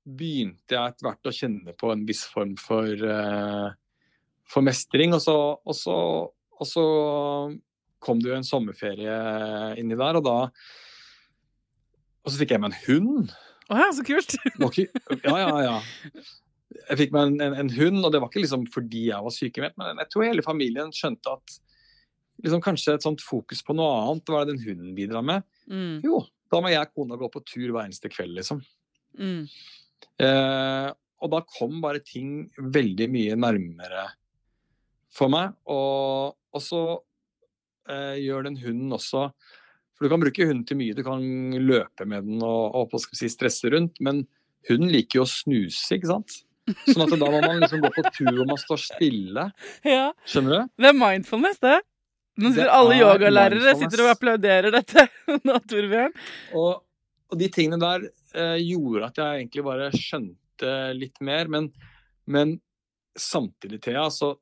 begynte 0.06 0.76
jeg 0.76 0.92
etter 0.92 1.08
hvert 1.08 1.28
å 1.28 1.35
kjenne 1.35 1.75
på 1.78 1.90
en 1.92 2.04
viss 2.08 2.23
form 2.30 2.54
for, 2.61 2.87
eh, 2.87 3.68
for 4.49 4.66
mestring. 4.66 5.14
Og 5.16 5.23
så, 5.25 5.37
og, 5.58 5.76
så, 5.76 5.96
og 6.56 6.70
så, 6.70 6.87
kom 8.06 8.20
det 8.23 8.30
jo 8.30 8.37
en 8.38 8.46
sommerferie 8.46 9.14
inni 9.80 9.96
der, 9.99 10.18
og 10.20 10.23
da 10.23 10.35
Og 12.26 12.30
så 12.30 12.38
fikk 12.38 12.52
jeg 12.52 12.61
meg 12.62 12.75
en 12.75 12.82
hund. 12.85 13.32
Å 13.66 13.75
oh 13.75 13.80
ja, 13.80 13.87
så 13.94 14.04
kult! 14.06 14.35
ja, 15.26 15.37
ja, 15.40 15.54
ja. 15.64 15.76
Jeg 16.76 16.99
fikk 17.00 17.14
meg 17.14 17.30
en, 17.30 17.37
en, 17.42 17.56
en, 17.62 17.70
hund, 17.73 18.00
og 18.04 18.12
det 18.12 18.20
var 18.23 18.30
ikke 18.30 18.42
liksom 18.44 18.66
fordi 18.75 19.08
jeg 19.08 19.26
var 19.26 19.35
sykemeldt, 19.35 19.76
men 19.80 20.02
jeg 20.02 20.11
tror 20.12 20.26
hele 20.26 20.44
familien 20.44 20.92
skjønte 20.94 21.35
at 21.38 21.56
liksom 22.45 22.62
kanskje 22.64 22.97
et 22.97 23.07
sånt 23.07 23.23
fokus 23.25 23.62
på 23.64 23.76
noe 23.76 23.95
annet. 24.02 24.28
Hva 24.28 24.43
er 24.43 24.49
det 24.49 24.57
den 24.57 24.64
hunden 24.66 24.95
bidrar 24.97 25.25
med? 25.26 25.47
Mm. 25.71 26.00
Jo, 26.05 26.23
da 26.52 26.61
må 26.62 26.73
jeg 26.73 26.83
og 26.83 26.95
kona 26.95 27.19
gå 27.21 27.31
på 27.33 27.43
tur 27.47 27.66
hver 27.71 27.87
eneste 27.87 28.11
kveld, 28.12 28.37
liksom. 28.38 28.62
Mm. 29.16 29.47
Eh, 30.23 30.88
og 31.25 31.33
da 31.33 31.43
kom 31.49 31.81
bare 31.83 32.02
ting 32.05 32.47
veldig 32.61 33.09
mye 33.12 33.37
nærmere 33.40 34.07
for 35.16 35.33
meg. 35.33 35.57
Og, 35.73 36.37
og 36.37 36.62
så 36.62 36.83
eh, 37.88 38.23
gjør 38.25 38.50
den 38.50 38.59
hunden 38.61 38.93
også 38.97 39.31
For 39.97 40.05
du 40.05 40.12
kan 40.12 40.21
bruke 40.21 40.45
hunden 40.45 40.66
til 40.69 40.76
mye. 40.81 40.97
Du 40.97 41.00
kan 41.07 41.23
løpe 41.57 42.05
med 42.09 42.28
den 42.28 42.43
og, 42.45 42.76
og 42.76 42.99
si, 43.16 43.31
stresse 43.33 43.73
rundt, 43.73 43.97
men 44.05 44.26
hunden 44.69 44.93
liker 44.93 45.23
jo 45.23 45.25
å 45.25 45.31
snuse, 45.31 45.97
ikke 45.97 46.11
sant? 46.11 46.43
Sånn 46.66 47.05
at 47.05 47.14
da 47.14 47.28
må 47.31 47.40
man 47.45 47.61
liksom 47.62 47.81
gå 47.85 47.90
på 47.95 48.02
tur 48.11 48.33
og 48.43 48.49
man 48.50 48.59
står 48.61 48.83
stille. 48.83 49.50
Ja. 49.87 50.11
Skjønner 50.28 50.52
du? 50.52 50.73
Det 50.83 50.90
er 50.90 50.99
mindfulness, 50.99 51.62
det. 51.62 51.78
Nå 52.37 52.52
sitter 52.52 52.73
alle 52.73 52.99
yogalærere 53.00 53.75
sitter 53.81 54.02
og 54.05 54.11
applauderer 54.12 54.75
dette. 54.75 55.07
Torbjørn. 55.71 56.16
Og, 56.59 56.83
og, 57.31 57.37
de 57.40 57.49
tingene 57.52 57.78
der 57.81 58.09
eh, 58.37 58.59
gjorde 58.66 59.09
at 59.09 59.21
jeg 59.23 59.40
egentlig 59.40 59.64
bare 59.66 59.93
skjønte 59.95 60.75
litt 60.99 61.23
mer. 61.25 61.49
Men, 61.52 61.71
men 62.28 62.59
samtidig, 63.16 63.81
Thea, 63.87 64.05
så 64.12 64.35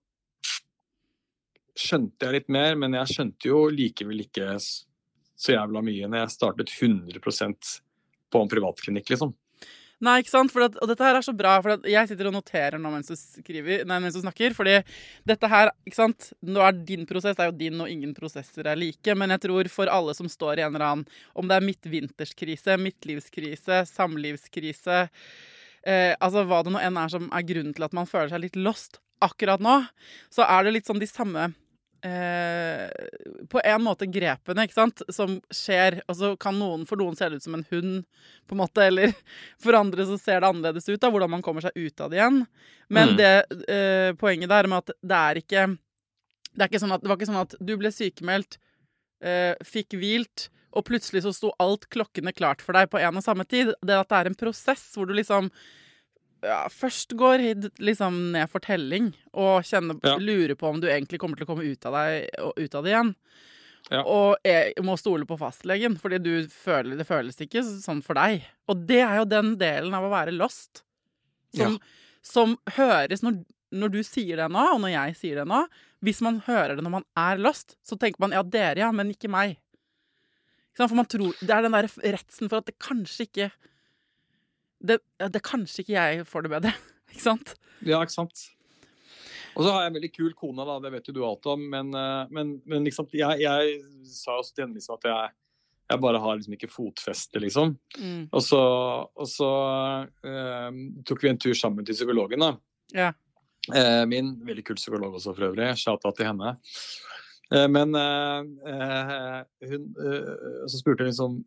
skjønte 1.79 2.27
jeg 2.27 2.41
litt 2.41 2.51
mer. 2.55 2.75
Men 2.81 2.99
jeg 2.99 3.15
skjønte 3.15 3.51
jo 3.53 3.63
likevel 3.71 4.27
ikke 4.27 4.57
så 4.59 5.55
jævla 5.55 5.83
mye 5.85 6.11
når 6.11 6.25
jeg 6.25 6.35
startet 6.35 6.75
100% 6.75 7.73
på 8.35 8.43
en 8.43 8.51
privatklinikk, 8.51 9.15
liksom. 9.15 9.35
Nei, 10.05 10.19
ikke 10.21 10.33
sant? 10.33 10.53
At, 10.65 10.77
og 10.83 10.91
dette 10.91 11.07
her 11.07 11.19
er 11.19 11.25
så 11.25 11.35
bra, 11.37 11.55
for 11.65 11.89
jeg 11.89 12.11
sitter 12.11 12.29
og 12.29 12.37
noterer 12.37 12.81
nå 12.81 12.91
mens 12.93 13.09
du, 13.11 13.17
skriver, 13.17 13.85
nei, 13.89 13.99
mens 14.03 14.17
du 14.17 14.21
snakker. 14.23 14.57
fordi 14.57 14.77
dette 15.29 15.51
her, 15.51 15.73
ikke 15.87 16.01
sant 16.01 16.31
Nå 16.45 16.61
er 16.65 16.77
din 16.77 17.07
prosess 17.09 17.39
er 17.41 17.49
jo 17.51 17.57
din, 17.57 17.81
og 17.81 17.91
ingen 17.91 18.15
prosesser 18.17 18.69
er 18.69 18.79
like. 18.81 19.17
Men 19.17 19.35
jeg 19.35 19.45
tror 19.47 19.71
for 19.73 19.93
alle 19.93 20.15
som 20.17 20.29
står 20.31 20.61
i 20.61 20.67
en 20.67 20.75
eller 20.75 20.87
annen 20.87 21.23
Om 21.35 21.49
det 21.51 21.57
er 21.57 21.69
midtvinterskrise, 21.69 22.77
midtlivskrise, 22.81 23.85
samlivskrise 23.91 25.01
eh, 25.87 26.13
Altså 26.21 26.45
hva 26.49 26.63
det 26.65 26.75
nå 26.75 26.83
enn 26.83 27.01
er 27.01 27.13
som 27.13 27.31
er 27.33 27.49
grunnen 27.49 27.75
til 27.77 27.87
at 27.87 27.97
man 27.97 28.11
føler 28.11 28.33
seg 28.35 28.45
litt 28.45 28.61
lost 28.61 29.01
akkurat 29.25 29.63
nå, 29.63 29.79
så 30.33 30.45
er 30.45 30.67
det 30.67 30.75
litt 30.75 30.89
sånn 30.89 31.01
de 31.01 31.09
samme 31.09 31.53
Eh, 32.05 32.91
på 33.49 33.61
en 33.65 33.81
måte 33.81 34.05
grepene 34.13 34.67
ikke 34.67 34.77
sant, 34.77 35.03
som 35.09 35.39
skjer. 35.49 36.03
Altså 36.11 36.35
kan 36.41 36.59
noen, 36.61 36.83
For 36.89 37.01
noen 37.01 37.17
se 37.17 37.31
det 37.33 37.41
ut 37.41 37.47
som 37.47 37.57
en 37.57 37.65
hund, 37.71 38.03
på 38.45 38.57
en 38.57 38.61
måte, 38.61 38.85
eller 38.91 39.15
for 39.63 39.79
andre 39.79 40.05
så 40.11 40.19
ser 40.21 40.43
det 40.43 40.51
annerledes 40.51 40.89
ut, 40.91 41.01
da, 41.01 41.09
hvordan 41.09 41.33
man 41.37 41.45
kommer 41.45 41.65
seg 41.65 41.73
ut 41.79 42.05
av 42.05 42.13
det 42.13 42.21
igjen. 42.21 42.43
Men 42.93 43.15
mm. 43.15 43.17
det 43.23 43.33
eh, 43.73 44.11
poenget 44.21 44.53
der 44.53 44.69
med 44.69 44.85
at 44.85 44.99
det 45.01 45.21
er 45.21 45.41
ikke 45.41 45.65
Det, 46.55 46.61
er 46.61 46.69
ikke 46.69 46.83
sånn 46.83 46.93
at, 46.95 47.03
det 47.03 47.11
var 47.11 47.19
ikke 47.19 47.31
sånn 47.33 47.41
at 47.41 47.57
du 47.59 47.73
ble 47.81 47.91
sykemeldt, 47.91 48.59
eh, 49.25 49.55
fikk 49.65 49.97
hvilt, 49.99 50.51
og 50.77 50.85
plutselig 50.87 51.25
så 51.25 51.33
sto 51.35 51.55
alt 51.63 51.89
klokkene 51.91 52.35
klart 52.37 52.61
for 52.63 52.77
deg 52.77 52.93
på 52.93 53.01
en 53.01 53.17
og 53.17 53.25
samme 53.25 53.47
tid. 53.49 53.73
Det 53.81 53.97
at 53.97 54.11
det 54.13 54.21
er 54.21 54.31
en 54.31 54.39
prosess 54.39 54.85
hvor 54.95 55.09
du 55.09 55.17
liksom 55.17 55.49
ja, 56.45 56.61
først 56.71 57.15
går 57.19 57.43
liksom 57.83 58.21
ned 58.35 58.51
for 58.53 58.65
telling 58.65 59.13
og 59.33 59.65
kjenner, 59.67 59.99
ja. 60.05 60.17
lurer 60.21 60.55
på 60.59 60.69
om 60.71 60.81
du 60.83 60.89
egentlig 60.91 61.21
kommer 61.23 61.41
til 61.41 61.47
å 61.47 61.51
komme 61.51 61.67
ut 61.67 61.89
av, 61.89 61.97
deg, 61.99 62.29
og 62.45 62.61
ut 62.61 62.79
av 62.79 62.85
det 62.87 62.93
igjen. 62.93 63.13
Ja. 63.93 64.01
Og 64.09 64.47
jeg 64.47 64.85
må 64.85 64.97
stole 64.97 65.27
på 65.29 65.37
fastlegen, 65.41 65.99
fordi 66.01 66.21
du 66.25 66.33
føler, 66.49 66.97
det 66.97 67.09
føles 67.09 67.41
ikke 67.45 67.65
sånn 67.67 68.01
for 68.05 68.17
deg. 68.17 68.47
Og 68.73 68.87
det 68.89 69.03
er 69.05 69.19
jo 69.21 69.27
den 69.29 69.55
delen 69.61 69.97
av 69.97 70.07
å 70.07 70.13
være 70.13 70.37
lost 70.37 70.85
som, 71.55 71.77
som 72.25 72.57
høres 72.79 73.23
når, 73.25 73.43
når, 73.75 73.93
du 73.93 74.01
sier 74.07 74.41
det 74.41 74.49
nå, 74.53 74.65
og 74.77 74.81
når 74.85 74.95
jeg 74.95 75.19
sier 75.21 75.43
det 75.43 75.49
nå. 75.51 75.65
Hvis 76.05 76.23
man 76.25 76.41
hører 76.47 76.77
det 76.77 76.87
når 76.87 76.99
man 76.99 77.07
er 77.21 77.41
lost, 77.41 77.77
så 77.85 77.99
tenker 78.01 78.25
man 78.25 78.35
ja, 78.37 78.43
dere, 78.45 78.83
ja, 78.87 78.91
men 78.93 79.13
ikke 79.13 79.33
meg. 79.33 79.59
For 80.75 80.97
man 80.97 81.07
tror, 81.07 81.37
Det 81.39 81.53
er 81.55 81.63
den 81.63 81.77
der 81.77 81.87
redselen 81.87 82.51
for 82.51 82.61
at 82.61 82.67
det 82.67 82.81
kanskje 82.83 83.29
ikke 83.29 83.53
det, 84.85 84.99
det 85.33 85.45
kanskje 85.45 85.85
ikke 85.85 85.95
jeg 85.97 86.27
får 86.29 86.47
det 86.47 86.53
bedre. 86.57 86.75
ikke 87.13 87.25
sant? 87.25 87.55
Ja, 87.85 88.01
ikke 88.03 88.17
sant. 88.17 88.51
Og 89.55 89.63
så 89.63 89.71
har 89.71 89.85
jeg 89.85 89.93
en 89.93 89.97
veldig 90.01 90.13
kul 90.15 90.35
kone, 90.37 90.67
da, 90.67 90.77
det 90.83 90.93
vet 90.97 91.09
jo 91.09 91.15
du 91.15 91.23
alt 91.27 91.47
om. 91.51 91.63
Men, 91.71 91.95
eh, 91.95 92.35
men, 92.35 92.57
men 92.69 92.87
liksom, 92.89 93.09
jeg, 93.15 93.43
jeg, 93.45 93.81
sa 94.11 94.39
jo 94.41 94.47
til 94.51 94.67
henne 94.67 94.79
liksom 94.79 94.99
at 94.99 95.09
jeg, 95.11 95.35
jeg, 95.93 96.01
bare 96.03 96.23
har 96.25 96.39
liksom 96.39 96.57
ikke 96.57 96.73
fotfeste, 96.73 97.43
liksom. 97.45 97.77
Mm. 98.01 98.25
Og 98.35 98.43
så, 98.43 98.63
og 99.07 99.31
så 99.31 99.51
eh, 100.27 100.81
tok 101.07 101.23
vi 101.23 101.31
en 101.31 101.41
tur 101.41 101.55
sammen 101.59 101.87
til 101.87 101.97
psykologen, 101.97 102.43
da. 102.43 102.55
Ja. 102.95 103.13
Eh, 103.73 104.03
min 104.11 104.35
veldig 104.45 104.67
kul 104.67 104.81
psykolog 104.81 105.15
også, 105.21 105.37
for 105.37 105.53
øvrig. 105.53 105.71
Shata 105.81 106.13
til 106.17 106.33
henne. 106.33 106.57
Eh, 107.55 107.69
men 107.71 107.95
eh, 107.95 108.39
eh, 108.75 109.69
hun 109.71 109.91
Så 110.67 110.81
spurte 110.81 111.05
hun 111.05 111.13
liksom 111.13 111.43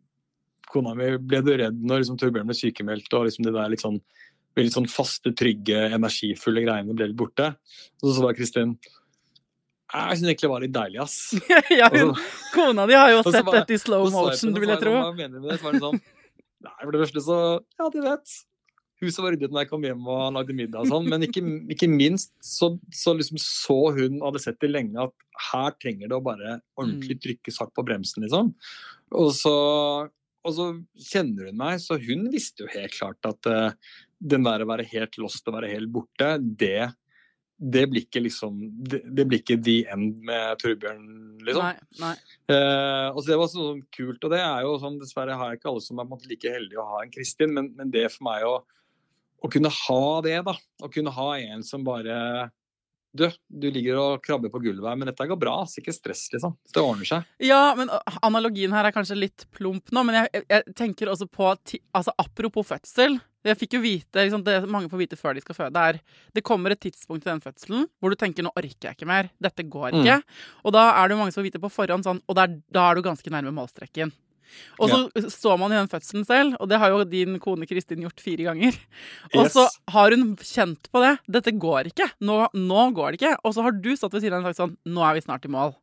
kona 0.72 0.94
mi 0.98 1.10
ble 1.18 1.42
du 1.44 1.52
redd 1.56 1.82
når 1.82 2.02
liksom, 2.02 2.20
Torbjørn 2.20 2.48
ble 2.50 2.56
sykemeldt 2.56 3.16
og 3.16 3.28
liksom 3.28 3.46
det 3.46 3.54
der 3.56 3.72
litt 3.72 3.84
sånn, 3.84 3.98
veldig 4.58 4.74
sånn 4.74 4.88
faste, 4.90 5.32
trygge, 5.38 5.88
energifulle 5.96 6.64
greiene 6.66 6.96
ble 6.96 7.10
litt 7.10 7.18
borte. 7.18 7.52
Og 8.02 8.12
så 8.12 8.24
var 8.24 8.36
Kristin 8.38 8.76
jeg 9.88 10.18
syns 10.18 10.28
egentlig 10.28 10.44
det 10.44 10.52
var 10.52 10.60
litt 10.60 10.72
deilig, 10.74 10.98
ass. 11.00 11.14
ja, 11.80 11.86
hun, 11.94 12.10
kona 12.52 12.84
di 12.88 12.96
har 12.98 13.08
jo 13.14 13.22
sett 13.24 13.40
bare, 13.46 13.62
dette 13.62 13.72
i 13.72 13.80
slow 13.80 14.10
motion, 14.12 14.52
du 14.52 14.60
vil 14.60 14.74
jeg 14.74 14.82
tro. 14.82 14.92
Hva 14.98 15.14
mener 15.16 15.38
du 15.38 15.40
med 15.40 15.54
det? 15.54 15.56
Så 15.62 15.64
var 15.64 15.76
det 15.78 15.82
sånn 15.86 16.02
Nei, 16.58 16.74
for 16.82 16.92
det 16.92 17.00
første 17.04 17.22
så 17.22 17.38
Ja, 17.78 17.86
du 17.94 17.98
vet. 18.02 18.34
Huset 18.98 19.22
var 19.22 19.32
ryddet 19.32 19.54
når 19.54 19.62
jeg 19.62 19.70
kom 19.70 19.84
hjem 19.86 20.06
og 20.10 20.20
han 20.24 20.36
lagde 20.36 20.56
middag 20.58 20.82
og 20.82 20.90
sånn, 20.90 21.08
men 21.08 21.24
ikke, 21.28 21.40
ikke 21.70 21.88
minst 21.88 22.32
så, 22.42 22.72
så, 22.90 23.14
liksom 23.14 23.38
så 23.40 23.76
hun 23.94 24.18
hadde 24.24 24.42
sett 24.42 24.58
det 24.60 24.72
lenge 24.72 25.04
at 25.06 25.14
her 25.52 25.76
trenger 25.78 26.10
det 26.10 26.16
å 26.18 26.24
bare 26.26 26.56
ordentlig 26.74 27.14
trykkes 27.22 27.28
trykke 27.28 27.54
sakk 27.54 27.70
på 27.78 27.84
bremsen, 27.86 28.26
liksom. 28.26 28.50
Og 29.16 29.30
så 29.38 29.54
og 30.46 30.54
så 30.54 30.68
kjenner 31.10 31.50
hun 31.50 31.58
meg, 31.58 31.80
så 31.82 31.98
hun 32.00 32.28
visste 32.32 32.64
jo 32.64 32.70
helt 32.72 32.94
klart 32.94 33.28
at 33.28 33.50
uh, 33.50 33.92
den 34.18 34.46
der 34.46 34.64
å 34.64 34.70
være 34.70 34.86
helt 34.90 35.18
lost 35.20 35.46
og 35.48 35.58
være 35.58 35.70
helt 35.72 35.90
borte, 35.92 36.30
det, 36.40 36.90
det 37.58 37.84
blir 37.90 38.06
ikke 38.06 38.22
liksom 38.22 38.60
det, 38.86 39.02
det, 39.04 39.26
blir 39.28 39.42
ikke 39.42 39.58
the 39.66 39.80
end 39.92 40.20
med 40.26 40.60
Torbjørn, 40.62 41.04
liksom. 41.46 41.64
Nei, 41.64 42.02
nei. 42.02 42.14
Uh, 42.50 43.08
og 43.12 43.22
så 43.22 43.32
Det 43.32 43.40
var 43.42 43.52
sånn 43.52 43.84
kult, 43.94 44.22
og 44.22 44.34
det 44.34 44.42
er 44.44 44.66
jo 44.66 44.76
sånn 44.82 45.00
Dessverre 45.02 45.38
har 45.38 45.52
jeg 45.52 45.60
ikke 45.60 45.72
alle 45.72 45.86
som 45.86 46.02
er 46.02 46.28
like 46.30 46.54
heldige 46.58 46.82
å 46.82 46.90
ha 46.94 47.02
en 47.04 47.14
Kristin, 47.14 47.54
men, 47.56 47.72
men, 47.78 47.90
det 47.94 48.06
for 48.14 48.28
meg 48.30 48.46
å, 48.46 48.54
å 49.42 49.50
kunne 49.52 49.72
ha 49.74 50.04
det, 50.26 50.38
da. 50.46 50.54
Å 50.82 50.92
kunne 50.94 51.14
ha 51.18 51.28
en 51.38 51.66
som 51.66 51.86
bare 51.86 52.20
du, 53.18 53.26
du 53.48 53.68
ligger 53.74 53.98
og 54.00 54.24
krabber 54.24 54.52
på 54.52 54.60
gulvet 54.62 54.88
her, 54.88 54.98
men 54.98 55.10
dette 55.10 55.26
går 55.30 55.40
bra. 55.40 55.56
Så 55.68 55.82
ikke 55.82 55.94
stress, 55.96 56.26
liksom. 56.34 56.56
Det 56.74 56.82
ordner 56.82 57.08
seg. 57.08 57.26
Ja, 57.44 57.74
men 57.78 57.90
analogien 58.26 58.74
her 58.74 58.88
er 58.88 58.94
kanskje 58.94 59.18
litt 59.18 59.46
plump 59.54 59.92
nå, 59.94 60.04
men 60.06 60.20
jeg, 60.22 60.44
jeg 60.44 60.76
tenker 60.78 61.12
også 61.12 61.28
på 61.30 61.50
altså 61.50 62.14
Apropos 62.18 62.66
fødsel. 62.68 63.18
Jeg 63.46 63.58
fikk 63.60 63.76
jo 63.78 63.82
vite, 63.82 64.18
liksom, 64.18 64.42
det 64.44 64.56
mange 64.68 64.90
får 64.90 65.00
vite 65.00 65.18
før 65.18 65.36
de 65.36 65.42
skal 65.44 65.56
føde, 65.56 65.82
er 65.90 66.00
det 66.34 66.42
kommer 66.44 66.74
et 66.74 66.80
tidspunkt 66.82 67.24
i 67.24 67.30
den 67.30 67.40
fødselen 67.40 67.86
hvor 67.98 68.10
du 68.12 68.18
tenker 68.18 68.44
'nå 68.44 68.50
orker 68.50 68.90
jeg 68.90 68.98
ikke 68.98 69.08
mer', 69.08 69.30
dette 69.40 69.62
går 69.62 69.94
ikke. 69.94 70.16
Mm. 70.18 70.40
Og 70.66 70.74
da 70.74 70.90
er 70.90 71.08
det 71.08 71.14
jo 71.14 71.20
mange 71.22 71.32
som 71.32 71.40
får 71.40 71.48
vite 71.48 71.62
på 71.62 71.70
forhånd 71.72 72.04
sånn, 72.04 72.20
og 72.26 72.36
der, 72.36 72.58
da 72.74 72.90
er 72.90 72.98
du 72.98 73.06
ganske 73.06 73.30
nærme 73.30 73.54
målstreken. 73.54 74.12
Og 74.78 74.90
så 74.90 75.00
ja. 75.06 75.24
står 75.32 75.58
man 75.60 75.74
i 75.74 75.78
den 75.78 75.90
fødselen 75.90 76.26
selv, 76.28 76.56
og 76.58 76.70
det 76.70 76.80
har 76.80 76.94
jo 76.94 77.02
din 77.08 77.38
kone 77.42 77.68
Kristin 77.68 78.04
gjort 78.04 78.22
fire 78.22 78.48
ganger. 78.50 78.78
Og 79.34 79.44
yes. 79.44 79.56
så 79.56 79.66
har 79.94 80.14
hun 80.14 80.32
kjent 80.40 80.88
på 80.92 81.02
det. 81.04 81.16
Dette 81.38 81.54
går 81.54 81.92
ikke. 81.92 82.08
Nå, 82.24 82.40
nå, 82.54 82.86
går 82.96 83.12
det 83.12 83.20
ikke. 83.20 83.34
Og 83.44 83.56
så 83.56 83.66
har 83.66 83.76
du 83.76 83.92
stått 83.96 84.16
ved 84.16 84.24
siden 84.24 84.38
av 84.38 84.46
og 84.46 84.50
sagt 84.50 84.62
sånn 84.62 84.74
Nå 84.88 85.04
er 85.04 85.18
vi 85.18 85.24
snart 85.26 85.46
i 85.46 85.52
mål. 85.52 85.76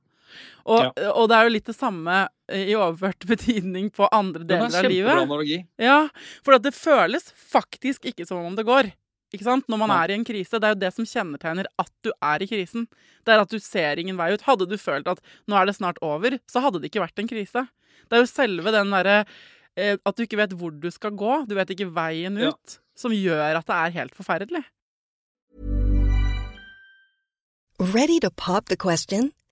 Og, 0.66 0.82
ja. 0.82 1.12
og, 1.14 1.28
det 1.30 1.38
er 1.38 1.48
jo 1.48 1.54
litt 1.54 1.70
det 1.70 1.78
samme 1.78 2.26
i 2.52 2.76
overført 2.76 3.26
betydning 3.32 3.92
på 3.94 4.10
andre 4.10 4.46
deler 4.48 4.74
av 4.82 4.90
livet. 4.90 5.24
Analogi. 5.26 5.62
Ja, 5.82 6.06
for 6.46 6.58
det 6.62 6.76
føles 6.76 7.30
faktisk 7.38 8.10
ikke 8.12 8.28
som 8.28 8.44
om 8.44 8.58
det 8.58 8.68
går. 8.68 8.92
Ikke 9.34 9.48
sant? 9.48 9.66
Når 9.72 9.82
man 9.82 9.92
ja. 9.92 9.98
er 10.04 10.14
i 10.14 10.18
en 10.20 10.28
krise. 10.28 10.60
Det 10.60 10.68
er 10.68 10.76
jo 10.76 10.82
det 10.84 10.92
som 10.96 11.08
kjennetegner 11.10 11.70
at 11.82 11.92
du 12.06 12.12
er 12.14 12.44
i 12.44 12.50
krisen. 12.50 12.86
Det 13.26 13.34
er 13.34 13.42
at 13.44 13.52
du 13.52 13.58
ser 13.64 14.02
ingen 14.02 14.20
vei 14.20 14.32
ut. 14.36 14.46
Hadde 14.46 14.68
du 14.70 14.78
følt 14.80 15.10
at 15.12 15.22
nå 15.50 15.58
er 15.58 15.70
det 15.70 15.78
snart 15.80 16.00
over, 16.06 16.38
så 16.52 16.64
hadde 16.64 16.82
det 16.82 16.92
ikke 16.92 17.04
vært 17.04 17.24
en 17.24 17.32
krise. 17.32 17.66
Det 18.06 18.18
er 18.18 18.24
jo 18.24 18.30
selve 18.30 18.74
den 18.76 18.92
derre 18.94 19.18
eh, 19.80 19.96
At 20.06 20.18
du 20.18 20.26
ikke 20.26 20.38
vet 20.38 20.54
hvor 20.60 20.74
du 20.76 20.90
skal 20.94 21.16
gå, 21.18 21.42
du 21.50 21.56
vet 21.58 21.72
ikke 21.74 21.90
veien 21.96 22.38
ut, 22.38 22.76
ja. 22.76 22.82
som 22.98 23.16
gjør 23.16 23.62
at 23.62 23.68
det 23.68 23.78
er 23.80 23.96
helt 24.00 24.18
forferdelig. 24.18 24.66
Ready 27.80 28.20
to 28.24 28.30
pop 28.32 28.70
the 28.70 28.78
question? 28.78 29.34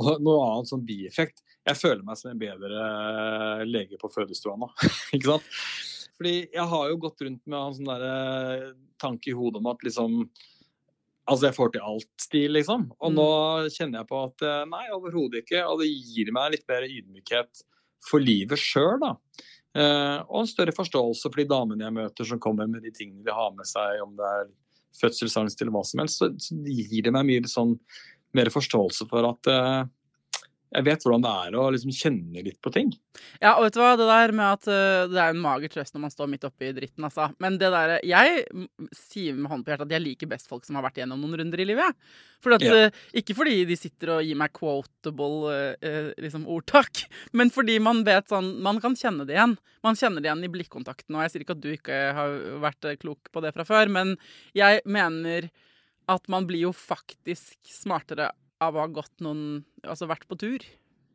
Og 0.00 0.22
noe 0.24 0.46
annet 0.48 0.70
som 0.70 0.82
bieffekt. 0.84 1.44
Jeg 1.64 1.78
føler 1.78 2.02
meg 2.06 2.18
som 2.18 2.32
en 2.32 2.40
bedre 2.40 2.86
eh, 2.86 3.66
lege 3.68 3.98
på 4.00 4.10
fødestua 4.12 4.56
nå. 4.58 4.70
ikke 5.14 5.36
sant? 5.36 5.52
Fordi 6.14 6.34
jeg 6.54 6.66
har 6.70 6.90
jo 6.90 6.98
gått 7.02 7.22
rundt 7.26 7.42
med 7.46 7.58
en 7.58 7.76
sånn 7.76 7.90
der, 7.90 8.66
tanke 9.02 9.32
i 9.32 9.36
hodet 9.36 9.62
om 9.62 9.72
at 9.72 9.86
liksom 9.86 10.26
Altså, 11.24 11.46
jeg 11.46 11.56
får 11.56 11.70
til 11.72 11.84
alt-stil, 11.88 12.50
liksom. 12.52 12.82
Og 13.00 13.08
mm. 13.08 13.14
nå 13.16 13.28
kjenner 13.72 14.02
jeg 14.02 14.08
på 14.10 14.18
at 14.26 14.42
eh, 14.44 14.66
nei, 14.68 14.82
overhodet 14.92 15.40
ikke. 15.40 15.62
Og 15.64 15.78
det 15.80 15.86
gir 15.88 16.28
meg 16.36 16.50
litt 16.52 16.66
mer 16.68 16.84
ydmykhet 16.84 17.62
for 18.04 18.20
livet 18.20 18.60
sjøl, 18.60 18.98
da. 19.00 19.14
Eh, 19.74 20.18
og 20.28 20.42
en 20.42 20.50
større 20.50 20.74
forståelse 20.76 21.30
for 21.30 21.40
de 21.40 21.48
damene 21.48 21.86
jeg 21.86 21.96
møter 21.96 22.28
som 22.28 22.42
kommer 22.44 22.68
med 22.68 22.84
de 22.84 22.92
tingene 22.92 23.24
de 23.24 23.32
har 23.32 23.56
med 23.56 23.64
seg, 23.66 24.02
om 24.04 24.12
det 24.18 24.34
er 24.34 24.52
fødselsangst 25.00 25.64
eller 25.64 25.74
hva 25.74 25.82
som 25.88 26.02
helst. 26.04 26.20
Så, 26.20 26.28
så 26.44 26.58
gir 26.60 27.08
det 27.08 27.14
meg 27.16 27.26
mye 27.30 27.50
sånn 27.50 27.72
mer 28.36 28.50
forståelse 28.54 29.06
for 29.10 29.28
at 29.28 29.50
eh, 29.50 29.84
jeg 30.74 30.86
vet 30.88 31.04
hvordan 31.04 31.22
det 31.22 31.32
er 31.46 31.56
å 31.58 31.64
liksom 31.70 31.92
kjenne 31.94 32.42
litt 32.42 32.58
på 32.62 32.72
ting. 32.74 32.90
Ja, 33.38 33.54
og 33.54 33.66
vet 33.66 33.76
du 33.76 33.80
hva, 33.80 33.92
det 33.98 34.08
der 34.08 34.32
med 34.34 34.46
at 34.56 34.66
uh, 34.66 35.06
det 35.10 35.20
er 35.22 35.34
en 35.34 35.42
mager 35.42 35.70
trøst 35.70 35.94
når 35.94 36.04
man 36.06 36.12
står 36.14 36.30
midt 36.32 36.46
oppi 36.48 36.72
dritten, 36.74 37.06
altså. 37.06 37.28
Men 37.42 37.58
det 37.60 37.70
der, 37.74 37.94
jeg 38.02 38.42
sier 38.96 39.36
med 39.36 39.50
hånden 39.52 39.64
på 39.66 39.72
hjertet 39.72 39.86
at 39.86 39.94
jeg 39.94 40.04
liker 40.04 40.30
best 40.30 40.50
folk 40.50 40.66
som 40.66 40.78
har 40.78 40.86
vært 40.86 40.98
gjennom 41.02 41.20
noen 41.22 41.38
runder 41.40 41.62
i 41.62 41.68
livet. 41.68 42.00
For 42.42 42.56
at, 42.56 42.64
ja. 42.66 42.88
uh, 42.88 43.04
ikke 43.14 43.36
fordi 43.38 43.60
de 43.68 43.76
sitter 43.78 44.16
og 44.16 44.26
gir 44.26 44.40
meg 44.40 44.54
quotable 44.56 45.52
uh, 45.78 46.10
liksom 46.22 46.48
ordtak, 46.50 47.04
men 47.38 47.54
fordi 47.54 47.78
man 47.82 48.02
vet 48.06 48.26
sånn 48.32 48.56
Man 48.64 48.80
kan 48.82 48.96
kjenne 48.98 49.26
det 49.28 49.36
igjen. 49.36 49.54
Man 49.84 49.98
kjenner 49.98 50.22
det 50.22 50.30
igjen 50.30 50.46
i 50.46 50.50
blikkontakten. 50.50 51.14
Og 51.14 51.22
jeg 51.22 51.32
sier 51.32 51.44
ikke 51.44 51.54
at 51.54 51.62
du 51.62 51.70
ikke 51.70 52.00
har 52.16 52.34
vært 52.62 52.90
klok 53.02 53.30
på 53.30 53.44
det 53.44 53.54
fra 53.54 53.66
før, 53.68 53.92
men 53.92 54.16
jeg 54.56 54.82
mener 54.88 55.50
at 56.10 56.28
man 56.32 56.46
blir 56.48 56.66
jo 56.66 56.72
faktisk 56.76 57.70
smartere 57.70 58.30
av 58.62 58.76
å 58.76 58.84
ha 58.84 58.90
gått 58.92 59.24
noen 59.24 59.64
Altså 59.84 60.08
vært 60.08 60.24
på 60.30 60.36
tur 60.40 60.62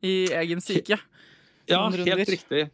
i 0.06 0.30
egen 0.38 0.62
syke. 0.62 1.00
Ja, 1.70 1.80
helt 1.90 2.30
riktig. 2.30 2.68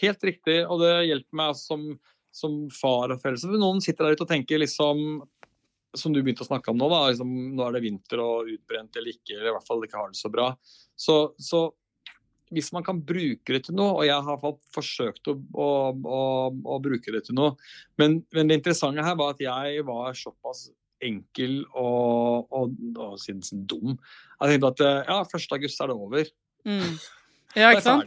Helt 0.00 0.24
riktig. 0.26 0.56
Og 0.66 0.82
det 0.82 0.94
hjelper 1.06 1.38
meg 1.38 1.58
som 1.58 1.84
som 2.30 2.62
far 2.74 3.10
og 3.10 3.20
foreldre. 3.22 3.58
Noen 3.58 3.82
sitter 3.84 4.06
der 4.06 4.16
ute 4.16 4.26
og 4.26 4.30
tenker 4.30 4.62
liksom 4.62 5.20
som 5.98 6.14
du 6.14 6.20
begynte 6.22 6.44
å 6.44 6.46
snakke 6.46 6.70
om 6.70 6.78
nå, 6.78 6.86
da, 6.86 7.00
liksom, 7.10 7.30
nå 7.58 7.64
er 7.66 7.74
det 7.74 7.82
vinter 7.82 8.20
og 8.22 8.50
utbrent 8.52 8.94
eller 8.94 9.10
ikke, 9.10 9.34
eller 9.34 9.50
i 9.50 9.54
hvert 9.56 9.66
fall 9.66 9.82
ikke 9.82 9.98
har 9.98 10.12
det 10.12 10.20
så 10.20 10.30
bra. 10.30 10.52
Så, 10.94 11.16
så 11.42 11.64
hvis 12.54 12.70
man 12.74 12.86
kan 12.86 13.00
bruke 13.06 13.56
det 13.56 13.64
til 13.66 13.74
noe, 13.74 13.96
og 13.96 14.06
jeg 14.06 14.26
har 14.28 14.44
forsøkt 14.76 15.32
å, 15.32 15.34
å, 15.34 15.66
å, 15.90 16.20
å 16.76 16.78
bruke 16.82 17.14
det 17.14 17.24
til 17.26 17.38
noe 17.38 17.56
men, 17.98 18.20
men, 18.34 18.46
det 18.50 18.60
interessante 18.60 19.02
her 19.06 19.18
var 19.18 19.34
at 19.34 19.42
jeg 19.42 19.82
var 19.86 20.14
såpass 20.18 20.68
enkel 21.06 21.62
og, 21.70 22.50
og, 22.52 22.74
og 22.96 23.16
sånn 23.22 23.64
dum. 23.70 23.96
Jeg 24.40 24.54
tenkte 24.54 24.74
at 24.74 25.08
ja, 25.08 25.22
1. 25.24 25.48
august 25.56 25.80
er 25.80 25.92
det 25.92 25.96
over. 25.96 26.36
Mm. 26.68 26.92
Ja, 27.58 27.72
ikke 27.74 27.82
sant? 27.82 28.06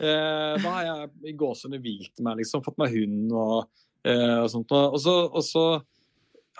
Eh, 0.00 0.54
da 0.60 0.72
har 0.74 0.82
jeg 0.84 1.30
i 1.30 1.32
gåsehudene 1.36 1.80
hvilt 1.80 2.20
meg, 2.24 2.40
liksom, 2.40 2.60
fått 2.64 2.78
meg 2.80 2.92
hund 2.92 3.32
og, 3.36 3.70
eh, 4.04 4.36
og 4.40 4.50
sånt. 4.52 4.72
Og 4.72 4.98
så, 5.00 5.14
og 5.28 5.44
så 5.44 5.64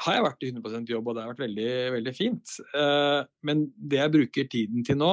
har 0.04 0.16
jeg 0.16 0.24
vært 0.26 0.44
i 0.46 0.50
100 0.52 0.92
jobb, 0.94 1.08
og 1.08 1.16
det 1.16 1.24
har 1.24 1.32
vært 1.32 1.42
veldig, 1.46 1.72
veldig 1.96 2.14
fint. 2.16 2.54
Eh, 2.76 3.18
men 3.48 3.66
det 3.76 4.00
jeg 4.00 4.14
bruker 4.16 4.48
tiden 4.52 4.86
til 4.86 5.00
nå, 5.00 5.10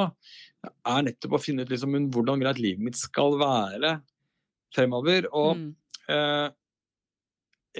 er 0.67 1.08
nettopp 1.08 1.38
å 1.38 1.41
finne 1.41 1.63
ut 1.63 1.71
liksom, 1.71 1.95
hvordan 2.13 2.39
vil 2.41 2.52
at 2.52 2.62
livet 2.62 2.84
mitt 2.84 3.00
skal 3.00 3.38
være 3.39 3.97
fremover. 4.76 5.30
Og 5.32 5.60
mm. 5.60 5.67
eh, 6.15 6.47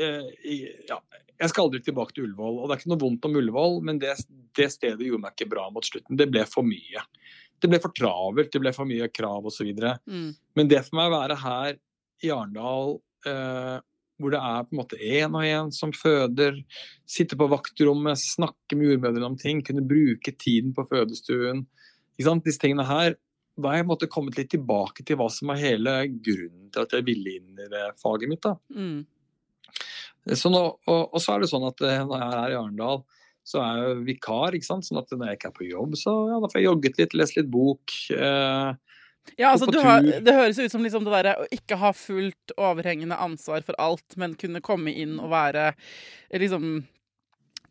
eh, 0.04 0.84
ja, 0.88 1.00
jeg 1.38 1.52
skal 1.52 1.68
aldri 1.68 1.82
tilbake 1.86 2.16
til 2.16 2.28
Ullevål. 2.28 2.60
Og 2.60 2.68
det 2.68 2.76
er 2.76 2.82
ikke 2.82 2.92
noe 2.94 3.04
vondt 3.04 3.28
om 3.30 3.36
Ullevål, 3.38 3.76
men 3.86 4.00
det, 4.02 4.16
det 4.58 4.70
stedet 4.74 5.06
gjorde 5.06 5.24
meg 5.24 5.36
ikke 5.36 5.52
bra 5.52 5.68
mot 5.74 5.86
slutten. 5.86 6.18
Det 6.20 6.30
ble 6.32 6.46
for 6.50 6.66
mye. 6.66 7.04
Det 7.62 7.70
ble 7.70 7.80
for 7.82 7.94
travelt, 7.98 8.52
det 8.54 8.62
ble 8.62 8.74
for 8.74 8.90
mye 8.90 9.10
krav 9.14 9.46
osv. 9.50 9.70
Mm. 10.06 10.32
Men 10.58 10.72
det 10.72 10.84
for 10.88 11.00
meg 11.00 11.12
å 11.12 11.18
være 11.18 11.38
her 11.42 11.78
i 12.26 12.34
Arendal 12.34 12.98
eh, 13.30 13.78
hvor 14.18 14.34
det 14.34 14.42
er 14.42 14.66
på 14.66 14.74
en 14.74 14.80
måte 14.80 14.98
én 14.98 15.36
og 15.38 15.46
én 15.46 15.72
som 15.74 15.94
føder, 15.94 16.58
sitte 17.10 17.38
på 17.38 17.50
vaktrommet, 17.52 18.18
snakke 18.18 18.78
med 18.78 18.92
jordmødrene 18.92 19.30
om 19.30 19.38
ting, 19.38 19.62
kunne 19.66 19.86
bruke 19.86 20.34
tiden 20.34 20.74
på 20.74 20.88
fødestuen. 20.90 21.66
Disse 22.18 22.62
tingene 22.62 22.86
her. 22.88 23.18
Da 23.58 23.72
har 23.72 23.80
jeg 23.80 23.90
måtte 23.90 24.10
kommet 24.10 24.38
litt 24.38 24.52
tilbake 24.54 25.06
til 25.06 25.18
hva 25.18 25.30
som 25.34 25.50
er 25.54 25.62
hele 25.62 25.94
grunnen 26.10 26.68
til 26.74 26.84
at 26.84 26.94
jeg 26.94 27.06
ville 27.08 27.38
inn 27.40 27.62
i 27.62 27.70
det 27.72 27.86
faget 28.02 28.30
mitt. 28.30 28.42
da. 28.46 28.54
Mm. 28.74 29.06
Så 30.36 30.52
nå, 30.52 30.64
og, 30.76 31.02
og, 31.06 31.20
så 31.24 31.36
er 31.36 31.44
det 31.44 31.52
sånn 31.52 31.68
at 31.70 31.84
eh, 31.86 32.04
når 32.04 32.20
jeg 32.20 32.28
er 32.28 32.42
her 32.42 32.56
i 32.56 32.60
Arendal, 32.60 33.04
så 33.48 33.62
er 33.64 33.80
jeg 33.80 34.02
vikar. 34.10 34.58
ikke 34.58 34.68
sant? 34.68 34.88
Sånn 34.88 35.00
at 35.00 35.14
når 35.14 35.32
jeg 35.32 35.40
ikke 35.40 35.52
er 35.54 35.58
på 35.62 35.70
jobb, 35.70 35.96
så 36.00 36.16
ja, 36.34 36.42
da 36.44 36.52
får 36.52 36.60
jeg 36.60 36.68
jogget 36.68 37.02
litt, 37.02 37.16
lest 37.22 37.38
litt 37.40 37.50
bok. 37.54 37.96
Eh, 38.12 38.98
ja, 39.36 39.52
altså, 39.52 39.70
har, 39.84 40.04
Det 40.24 40.36
høres 40.36 40.60
ut 40.60 40.72
som 40.72 40.84
liksom 40.84 41.08
det 41.08 41.16
der, 41.16 41.32
å 41.44 41.48
ikke 41.54 41.80
ha 41.80 41.92
fullt 41.96 42.54
overhengende 42.56 43.18
ansvar 43.20 43.64
for 43.68 43.78
alt, 43.82 44.16
men 44.20 44.38
kunne 44.40 44.64
komme 44.64 44.94
inn 44.96 45.18
og 45.20 45.32
være 45.34 45.72
liksom 46.36 46.86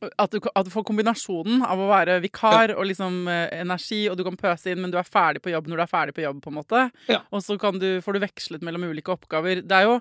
at 0.05 0.33
du, 0.33 0.39
at 0.53 0.67
du, 0.67 0.71
får 0.73 0.85
kombinasjonen 0.89 1.63
av 1.65 1.81
å 1.81 1.89
være 1.89 2.19
vikar 2.25 2.73
ja. 2.73 2.77
og 2.77 2.89
liksom 2.91 3.27
eh, 3.33 3.49
energi, 3.63 4.03
og 4.11 4.19
du 4.19 4.25
kan 4.27 4.37
pøse 4.39 4.73
inn, 4.73 4.83
men 4.83 4.93
du 4.93 4.99
er 5.01 5.09
ferdig 5.09 5.43
på 5.45 5.53
jobb 5.55 5.71
når 5.71 5.81
du 5.81 5.85
er 5.87 5.93
ferdig 5.93 6.17
på 6.17 6.25
jobb, 6.25 6.43
på 6.45 6.53
en 6.53 6.59
måte. 6.59 6.83
Ja. 7.09 7.23
Og 7.33 7.45
så 7.45 7.57
du, 7.57 7.89
får 8.05 8.17
du 8.17 8.25
vekslet 8.27 8.67
mellom 8.67 8.85
ulike 8.91 9.15
oppgaver. 9.15 9.63
Det 9.65 9.79
er 9.79 9.89
jo 9.89 9.99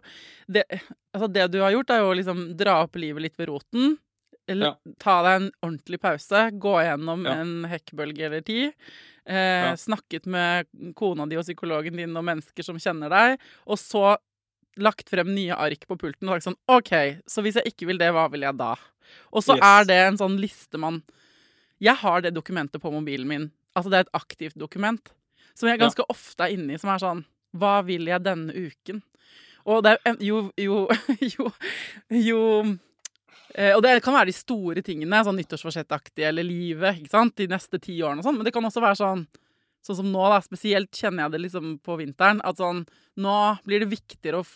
det, 0.51 0.65
altså 1.15 1.31
det 1.31 1.47
du 1.53 1.61
har 1.63 1.75
gjort, 1.75 1.95
er 1.95 2.03
jo 2.03 2.11
å 2.11 2.17
liksom 2.19 2.45
dra 2.59 2.81
opp 2.83 2.99
livet 2.99 3.27
litt 3.27 3.39
ved 3.39 3.49
roten. 3.53 3.95
Ja. 4.51 4.75
Ta 5.01 5.17
deg 5.25 5.39
en 5.39 5.49
ordentlig 5.63 5.99
pause, 6.03 6.47
gå 6.61 6.77
gjennom 6.85 7.25
en 7.31 7.53
hekkbølge 7.71 8.27
eller 8.27 8.45
ti. 8.45 8.67
Eh. 9.25 9.71
Snakket 9.79 10.27
med 10.29 10.69
kona 10.97 11.25
di 11.25 11.39
og 11.39 11.47
psykologen 11.47 11.97
din 11.97 12.19
og 12.19 12.27
mennesker 12.27 12.67
som 12.67 12.77
kjenner 12.81 13.09
deg. 13.13 13.39
Og 13.65 13.79
så 13.81 14.17
lagt 14.81 15.09
frem 15.11 15.31
nye 15.35 15.55
ark 15.55 15.85
på 15.87 15.97
pulten 15.99 16.29
og 16.29 16.37
sagt 16.37 16.49
sånn 16.49 16.59
OK, 16.71 16.93
så 17.29 17.43
hvis 17.45 17.59
jeg 17.59 17.73
ikke 17.73 17.89
vil 17.91 18.01
det, 18.01 18.11
hva 18.15 18.27
vil 18.31 18.45
jeg 18.47 18.57
da? 18.59 18.73
Og 19.31 19.45
så 19.45 19.55
yes. 19.57 19.65
er 19.65 19.89
det 19.89 19.99
en 20.07 20.19
sånn 20.19 20.39
liste 20.41 20.81
man 20.81 21.03
Jeg 21.83 21.99
har 22.01 22.23
det 22.25 22.33
dokumentet 22.33 22.81
på 22.81 22.91
mobilen 22.91 23.27
min. 23.29 23.49
Altså 23.75 23.91
det 23.91 23.97
er 23.97 24.07
et 24.07 24.17
aktivt 24.17 24.57
dokument 24.59 25.13
som 25.55 25.69
jeg 25.69 25.79
ganske 25.79 26.01
ja. 26.01 26.11
ofte 26.11 26.47
er 26.47 26.55
inni, 26.55 26.79
som 26.79 26.91
er 26.91 27.03
sånn 27.03 27.21
Hva 27.55 27.77
vil 27.87 28.09
jeg 28.09 28.23
denne 28.25 28.51
uken? 28.51 29.03
Og 29.65 29.81
det 29.85 29.95
er 29.95 30.17
jo, 30.21 30.49
jo, 30.61 30.81
jo, 31.35 31.51
jo 32.11 32.41
Eh, 33.55 33.71
og 33.71 33.81
det 33.85 34.01
kan 34.03 34.15
være 34.15 34.29
de 34.29 34.35
store 34.35 34.83
tingene, 34.83 35.21
sånn 35.23 35.37
nyttårsforsettaktig 35.39 36.25
eller 36.27 36.43
livet, 36.43 36.99
ikke 36.99 37.13
sant, 37.13 37.37
de 37.39 37.47
neste 37.47 37.79
ti 37.79 37.95
årene 38.03 38.19
og 38.19 38.27
sånn. 38.27 38.39
Men 38.39 38.47
det 38.47 38.51
kan 38.55 38.67
også 38.67 38.83
være 38.83 38.99
sånn 38.99 39.23
sånn 39.85 39.99
som 40.01 40.09
nå, 40.11 40.23
da. 40.31 40.39
Spesielt 40.43 40.93
kjenner 40.95 41.25
jeg 41.25 41.35
det 41.35 41.43
liksom 41.45 41.75
på 41.85 41.99
vinteren. 42.01 42.41
At 42.45 42.61
sånn 42.61 42.85
Nå 43.21 43.35
blir 43.63 43.83
det 43.83 43.93
viktigere 43.93 44.41
å 44.41 44.47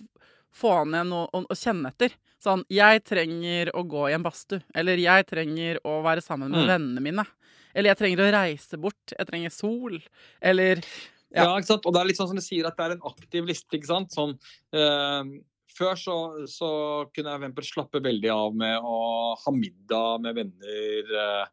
få 0.56 0.82
ned 0.90 1.08
noe 1.12 1.30
å, 1.32 1.56
kjenne 1.56 1.94
etter. 1.94 2.16
Sånn 2.44 2.66
Jeg 2.72 3.04
trenger 3.08 3.72
å 3.78 3.86
gå 3.88 4.10
i 4.10 4.16
en 4.18 4.26
badstue. 4.26 4.64
Eller 4.76 5.02
jeg 5.02 5.28
trenger 5.30 5.80
å 5.88 6.00
være 6.06 6.24
sammen 6.26 6.52
med 6.52 6.66
mm. 6.66 6.72
vennene 6.74 7.06
mine. 7.06 7.28
Eller 7.74 7.94
jeg 7.94 8.02
trenger 8.02 8.26
å 8.26 8.34
reise 8.34 8.82
bort. 8.82 9.14
Jeg 9.14 9.30
trenger 9.30 9.54
sol. 9.54 10.00
Eller 10.42 10.82
ja. 10.82 11.46
ja. 11.46 11.54
ikke 11.54 11.72
sant? 11.72 11.86
Og 11.86 11.96
det 11.96 12.02
er 12.02 12.10
litt 12.10 12.20
sånn 12.20 12.32
som 12.32 12.42
du 12.42 12.44
sier, 12.44 12.68
at 12.68 12.78
det 12.80 12.88
er 12.88 12.98
en 12.98 13.08
aktiv 13.12 13.48
liste. 13.48 13.72
ikke 13.78 13.92
sant? 13.92 14.16
Sånn, 14.16 14.36
øh, 14.76 15.34
før 15.80 16.00
så, 16.00 16.18
så 16.50 16.70
kunne 17.14 17.36
jeg 17.36 17.54
for 17.56 17.70
slappe 17.70 18.04
veldig 18.04 18.32
av 18.34 18.58
med 18.58 18.84
å 18.84 19.00
ha 19.40 19.54
middag 19.56 20.26
med 20.26 20.40
venner 20.42 21.14
eh, 21.24 21.44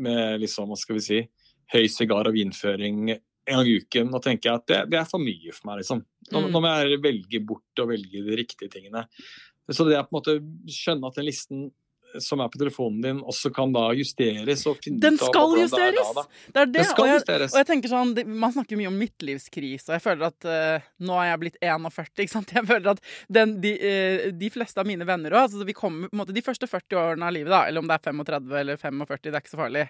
med 0.00 0.42
liksom, 0.42 0.70
hva 0.70 0.78
skal 0.78 0.98
vi 0.98 1.04
si, 1.04 1.20
høy 1.74 1.84
sigar- 1.92 2.30
og 2.30 2.36
vinføring 2.36 3.10
en 3.14 3.56
gang 3.56 3.68
i 3.68 3.76
uken. 3.80 4.10
Nå 4.12 4.22
tenker 4.24 4.50
jeg 4.50 4.62
at 4.62 4.70
det, 4.70 4.80
det, 4.92 5.00
er 5.00 5.10
for 5.10 5.22
mye 5.22 5.54
for 5.56 5.70
meg, 5.70 5.82
liksom. 5.82 6.02
Nå, 6.30 6.42
mm. 6.42 6.48
nå, 6.52 6.62
må 6.62 6.72
jeg 6.72 7.02
velge 7.04 7.42
bort 7.46 7.82
og 7.82 7.92
velge 7.92 8.24
de 8.26 8.38
riktige 8.38 8.72
tingene. 8.72 9.06
Så 9.70 9.86
det 9.86 9.96
er 9.96 10.06
på 10.06 10.14
en 10.14 10.18
måte 10.18 10.40
skjønne 10.74 11.10
at 11.10 11.20
den 11.20 11.28
listen 11.30 11.68
som 12.18 12.40
er 12.42 12.48
på 12.50 12.58
telefonen 12.58 13.02
din, 13.04 13.18
også 13.22 13.52
kan 13.54 13.72
da 13.74 13.84
justeres. 13.94 14.64
og 14.66 14.78
finne 14.82 15.00
Den 15.02 15.18
skal 15.20 15.54
justeres! 15.58 15.76
Det 15.76 15.82
er, 15.84 15.98
da, 15.98 16.14
da. 16.16 16.24
Det 16.54 16.62
er 16.62 16.70
det. 16.70 16.74
Den 16.74 16.88
skal 16.88 17.04
og, 17.04 17.08
jeg, 17.08 17.20
justeres. 17.20 17.52
og 17.52 17.60
jeg 17.60 17.68
tenker 17.68 17.92
sånn, 17.92 18.14
Man 18.42 18.54
snakker 18.56 18.80
mye 18.80 18.90
om 18.90 18.96
midtlivskrise, 18.98 19.86
og 19.90 19.94
jeg 19.96 20.04
føler 20.04 20.26
at 20.30 20.48
uh, 20.48 20.88
nå 21.06 21.20
er 21.22 21.28
jeg 21.30 21.42
blitt 21.44 21.60
41. 21.62 22.10
ikke 22.24 22.34
sant? 22.34 22.54
Jeg 22.56 22.66
føler 22.70 22.90
at 22.96 23.04
den, 23.38 23.54
de, 23.62 23.74
uh, 23.78 24.24
de, 24.40 24.50
fleste 24.50 24.82
av 24.82 24.90
mine 24.90 25.06
venner 25.08 25.36
òg 25.36 25.46
altså 25.46 25.68
vi 25.68 25.76
en 25.76 26.02
måte, 26.18 26.34
De 26.34 26.44
første 26.44 26.66
40 26.70 26.98
årene 26.98 27.30
av 27.30 27.36
livet, 27.36 27.52
da, 27.54 27.62
eller 27.70 27.84
om 27.84 27.90
det 27.90 28.00
er 28.00 28.10
35 28.10 28.58
eller 28.64 28.82
45, 28.82 29.22
det 29.28 29.34
er 29.34 29.44
ikke 29.44 29.54
så 29.54 29.62
farlig. 29.62 29.86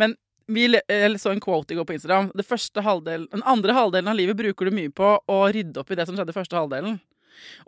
Men 0.00 0.18
vi 0.54 1.18
så 1.22 1.32
en 1.32 1.42
quote 1.42 1.74
i 1.74 1.78
går 1.78 1.86
på 1.88 1.96
Instagram. 1.96 2.32
Halvdelen, 2.80 3.28
den 3.30 3.46
andre 3.48 3.76
halvdelen 3.76 4.10
av 4.10 4.18
livet 4.18 4.38
bruker 4.38 4.68
du 4.68 4.76
mye 4.76 4.90
på 4.90 5.14
å 5.20 5.38
rydde 5.52 5.80
opp 5.82 5.90
i 5.90 5.98
det 5.98 6.08
som 6.08 6.18
skjedde 6.18 6.36
første 6.36 6.58
halvdelen. 6.58 6.98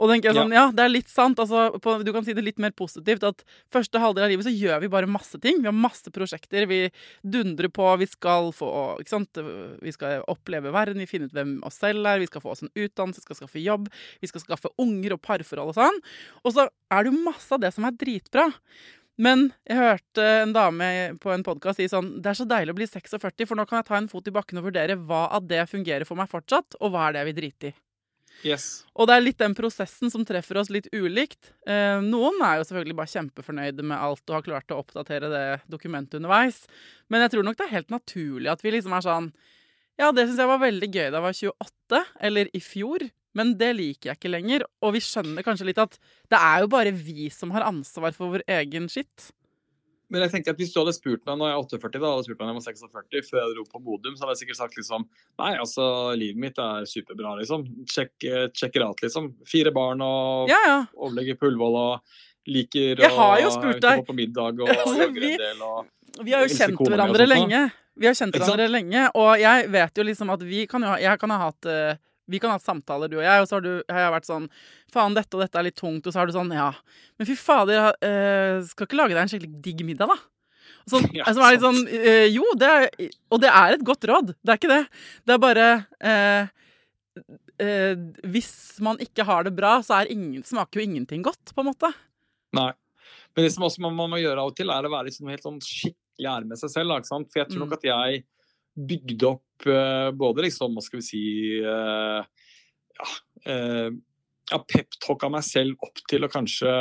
Og 0.01 0.11
tenker 0.11 0.31
jeg 0.31 0.39
sånn, 0.39 0.53
ja. 0.55 0.67
ja, 0.67 0.75
det 0.75 0.85
er 0.85 0.93
litt 0.93 1.11
sant. 1.13 1.41
Altså, 1.43 1.79
på, 1.83 1.95
du 2.05 2.11
kan 2.15 2.25
si 2.27 2.35
det 2.37 2.45
litt 2.45 2.61
mer 2.63 2.75
positivt. 2.77 3.25
At 3.27 3.45
første 3.73 4.01
halvdel 4.03 4.27
av 4.27 4.33
livet 4.33 4.47
så 4.47 4.53
gjør 4.53 4.83
vi 4.85 4.91
bare 4.93 5.11
masse 5.11 5.39
ting. 5.43 5.61
Vi 5.63 5.69
har 5.71 5.77
masse 5.77 6.13
prosjekter. 6.15 6.67
Vi 6.71 6.81
dundrer 7.23 7.73
på. 7.73 7.89
Vi 8.03 8.09
skal 8.11 8.51
få 8.57 8.71
ikke 9.03 9.15
sant? 9.15 9.43
Vi 9.83 9.95
skal 9.95 10.27
oppleve 10.31 10.73
verden, 10.75 11.03
vi 11.03 11.09
finner 11.11 11.31
ut 11.31 11.37
hvem 11.37 11.59
oss 11.69 11.81
selv 11.83 12.09
er. 12.09 12.23
Vi 12.23 12.31
skal 12.31 12.45
få 12.45 12.55
oss 12.55 12.65
en 12.65 12.73
utdannelse, 12.73 13.23
vi 13.23 13.29
skal 13.29 13.41
skaffe 13.43 13.63
jobb, 13.63 13.89
vi 14.23 14.31
skal 14.31 14.45
skaffe 14.45 14.73
unger 14.83 15.17
og 15.17 15.23
parforhold 15.25 15.73
og 15.73 15.79
sånn. 15.79 16.03
Og 16.43 16.57
så 16.57 16.67
er 16.93 17.05
det 17.05 17.13
jo 17.13 17.25
masse 17.25 17.55
av 17.55 17.63
det 17.63 17.73
som 17.75 17.87
er 17.89 17.97
dritbra. 17.99 18.51
Men 19.21 19.51
jeg 19.69 19.77
hørte 19.77 20.25
en 20.43 20.55
dame 20.57 20.89
på 21.21 21.33
en 21.35 21.45
podkast 21.45 21.81
si 21.81 21.89
sånn 21.91 22.15
Det 22.25 22.31
er 22.33 22.39
så 22.39 22.47
deilig 22.49 22.73
å 22.73 22.79
bli 22.79 22.89
46, 22.89 23.45
for 23.49 23.59
nå 23.59 23.67
kan 23.69 23.83
jeg 23.83 23.89
ta 23.91 23.99
en 23.99 24.11
fot 24.11 24.29
i 24.29 24.35
bakken 24.35 24.61
og 24.63 24.71
vurdere 24.71 24.97
hva 24.97 25.27
av 25.37 25.45
det 25.49 25.67
fungerer 25.71 26.09
for 26.09 26.19
meg 26.19 26.31
fortsatt, 26.33 26.79
og 26.81 26.95
hva 26.95 27.09
er 27.09 27.15
det 27.15 27.23
jeg 27.23 27.31
vil 27.31 27.41
drite 27.41 27.73
i. 27.73 27.75
Yes. 28.43 28.67
Og 28.99 29.07
det 29.07 29.15
er 29.15 29.23
litt 29.23 29.39
den 29.39 29.55
prosessen 29.55 30.11
som 30.11 30.25
treffer 30.27 30.59
oss 30.59 30.71
litt 30.73 30.89
ulikt. 30.91 31.53
Eh, 31.69 32.01
noen 32.03 32.41
er 32.43 32.59
jo 32.59 32.67
selvfølgelig 32.67 32.97
bare 32.99 33.13
kjempefornøyde 33.13 33.85
med 33.87 34.01
alt 34.01 34.25
og 34.25 34.39
har 34.39 34.47
klart 34.49 34.75
å 34.75 34.81
oppdatere 34.83 35.31
det 35.31 35.47
dokumentet 35.71 36.19
underveis. 36.19 36.65
Men 37.13 37.23
jeg 37.23 37.35
tror 37.35 37.47
nok 37.47 37.61
det 37.61 37.69
er 37.69 37.77
helt 37.77 37.93
naturlig 37.95 38.51
at 38.51 38.65
vi 38.65 38.75
liksom 38.75 38.97
er 38.97 39.07
sånn 39.07 39.33
Ja, 40.01 40.09
det 40.11 40.25
syns 40.25 40.41
jeg 40.41 40.49
var 40.49 40.63
veldig 40.63 40.89
gøy 40.89 41.11
da 41.13 41.21
jeg 41.21 41.27
var 41.27 41.37
28, 41.37 42.03
eller 42.29 42.51
i 42.57 42.63
fjor. 42.65 43.05
Men 43.39 43.55
det 43.61 43.71
liker 43.79 44.11
jeg 44.11 44.21
ikke 44.21 44.33
lenger. 44.33 44.65
Og 44.85 44.97
vi 44.97 45.05
skjønner 45.05 45.45
kanskje 45.47 45.69
litt 45.69 45.81
at 45.83 45.97
det 46.33 46.41
er 46.41 46.65
jo 46.65 46.73
bare 46.73 46.93
vi 46.97 47.31
som 47.33 47.55
har 47.55 47.65
ansvar 47.69 48.15
for 48.17 48.35
vår 48.35 48.45
egen 48.61 48.91
skitt. 48.93 49.31
Men 50.13 50.27
jeg 50.27 50.33
tenker 50.35 50.53
at 50.53 50.59
hvis 50.61 50.75
du 50.75 50.77
hadde 50.83 50.93
spurt 50.93 51.23
meg 51.25 51.39
når 51.41 51.49
jeg 51.49 51.55
er 51.55 51.63
48, 51.65 51.93
da 51.95 52.09
hadde 52.11 52.21
jeg 52.21 52.27
spurt 52.27 52.41
meg 52.43 52.49
når 52.51 52.59
jeg 52.59 52.59
var 52.59 52.91
46, 52.93 53.29
før 53.31 53.39
jeg 53.41 53.55
dro 53.57 53.63
på 53.71 53.81
Modum, 53.81 54.17
så 54.17 54.27
hadde 54.27 54.35
jeg 54.35 54.41
sikkert 54.43 54.59
sagt 54.59 54.77
liksom 54.77 55.07
Nei, 55.41 55.53
altså, 55.55 55.87
livet 56.21 56.43
mitt 56.43 56.61
er 56.61 56.85
superbra, 56.91 57.33
liksom. 57.41 57.65
Check, 57.89 58.13
check 58.53 58.77
it 58.77 58.85
out, 58.85 59.01
liksom. 59.01 59.31
Fire 59.49 59.73
barn 59.73 60.05
og 60.05 60.53
ja, 60.53 60.61
ja. 60.69 60.77
overlegger 61.01 61.41
på 61.41 61.49
Ullevål 61.49 61.81
og 61.81 62.21
liker 62.53 62.99
jeg 62.99 63.15
har 63.15 63.37
jo 63.39 63.51
spurt 63.55 63.81
deg. 63.81 64.05
på 64.05 64.17
middag 64.19 64.61
og 64.61 64.69
altså, 64.75 65.09
en 65.09 65.17
del. 65.17 65.63
Og 65.63 66.27
vi 66.27 66.35
har 66.35 66.45
jo 66.45 66.57
kjent 66.59 66.85
hverandre 66.85 67.29
lenge. 67.29 67.65
Vi 67.97 68.09
har 68.09 68.17
kjent 68.19 68.37
hverandre 68.37 68.69
lenge, 68.69 69.09
og 69.17 69.33
jeg 69.41 69.69
vet 69.73 70.01
jo 70.01 70.07
liksom 70.09 70.33
at 70.33 70.45
vi 70.49 70.65
kan 70.69 70.85
jo 70.85 70.95
Jeg 71.01 71.21
kan 71.21 71.33
ha 71.33 71.39
hatt 71.47 71.69
uh, 71.69 71.97
vi 72.33 72.41
kan 72.43 72.55
ha 72.55 72.59
samtaler, 72.63 73.11
du 73.13 73.19
og 73.21 73.25
jeg, 73.27 73.43
og 73.43 73.49
så 73.49 73.59
har, 73.59 73.65
du, 73.65 73.71
har, 73.93 74.01
jeg 74.07 74.15
vært 74.17 74.29
sånn 74.29 74.49
Faen, 74.93 75.15
dette 75.17 75.37
og 75.37 75.45
dette 75.45 75.61
er 75.61 75.67
litt 75.69 75.79
tungt. 75.79 76.07
Og 76.09 76.13
så 76.15 76.21
har 76.23 76.29
du 76.29 76.35
sånn 76.35 76.53
Ja, 76.57 76.71
men 77.21 77.29
fy 77.29 77.37
fader, 77.39 77.93
uh, 77.93 78.59
skal 78.69 78.89
ikke 78.89 78.99
lage 78.99 79.15
deg 79.17 79.23
en 79.23 79.33
skikkelig 79.33 79.63
digg 79.65 79.85
middag, 79.89 80.11
da? 80.13 80.19
Så, 80.89 80.99
ja, 81.19 81.29
som 81.31 81.45
er 81.47 81.55
litt 81.55 81.65
sånn 81.65 81.81
uh, 81.87 82.27
Jo, 82.33 82.45
det 82.59 82.73
er, 82.73 82.89
og 83.33 83.45
det 83.45 83.53
er 83.53 83.77
et 83.77 83.87
godt 83.87 84.09
råd. 84.11 84.35
Det 84.41 84.55
er 84.55 84.61
ikke 84.61 84.73
det. 84.73 84.83
Det 85.29 85.37
er 85.37 85.43
bare 85.47 85.69
uh, 86.03 86.59
hvis 88.33 88.53
man 88.83 88.99
ikke 89.03 89.27
har 89.29 89.45
det 89.47 89.53
bra, 89.55 89.77
så 89.85 90.01
er 90.01 90.11
ingen, 90.11 90.43
smaker 90.47 90.81
jo 90.81 90.87
ingenting 90.89 91.23
godt, 91.23 91.53
på 91.55 91.63
en 91.63 91.69
måte. 91.71 91.93
Nei. 92.57 92.73
Men 93.37 93.47
det 93.47 93.53
som 93.55 93.65
også 93.65 93.81
man, 93.85 93.95
man 93.97 94.11
må 94.13 94.21
gjøre 94.21 94.43
av 94.43 94.51
og 94.51 94.57
til, 94.59 94.73
er 94.73 94.85
å 94.85 94.93
være 94.93 95.09
liksom 95.09 95.31
helt 95.33 95.45
sånn 95.45 95.61
skikkelig 95.63 96.29
ærlig 96.33 96.51
med 96.51 96.61
seg 96.61 96.73
selv. 96.75 96.97
For 97.07 97.41
jeg 97.41 97.49
tror 97.49 97.61
Mm. 97.61 97.65
nok 97.65 97.77
at 97.79 97.87
jeg 97.89 98.25
bygde 98.77 99.29
opp 99.29 99.67
eh, 99.69 100.11
både 100.17 100.47
liksom, 100.47 100.75
hva 100.77 100.85
skal 100.85 101.01
vi 101.01 101.07
si 101.07 101.25
eh, 101.61 102.23
Ja, 102.99 103.11
uh, 103.49 103.91
ja 104.53 104.59
peptalka 104.69 105.31
meg 105.33 105.45
selv 105.47 105.81
opp 105.85 106.01
til 106.11 106.25
å 106.27 106.31
kanskje 106.31 106.73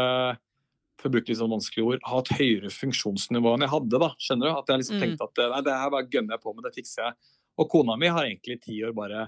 for 1.01 1.09
å 1.09 1.13
bruke 1.15 1.31
litt 1.31 1.39
sånn 1.39 1.49
vanskelige 1.49 1.87
ord, 1.95 2.01
ha 2.05 2.19
et 2.21 2.33
høyere 2.37 2.69
funksjonsnivå 2.69 3.55
enn 3.55 3.63
jeg 3.65 3.73
hadde. 3.73 3.99
da, 4.03 4.09
skjønner 4.21 4.51
du? 4.51 4.53
At 4.53 4.67
jeg 4.69 4.81
liksom 4.83 4.97
Mm. 4.97 5.01
tenkte 5.01 5.25
at 5.25 5.39
nei, 5.49 5.61
det 5.65 5.77
her 5.81 5.89
bare 5.89 6.09
gønner 6.13 6.35
jeg 6.35 6.43
på 6.43 6.53
med, 6.53 6.63
det 6.63 6.75
fikser 6.75 7.03
jeg. 7.07 7.13
Og 7.57 7.69
kona 7.69 7.95
mi 7.97 8.07
har 8.07 8.27
egentlig 8.27 8.57
i 8.59 8.61
ti 8.67 8.75
år 8.85 8.93
bare 8.93 9.23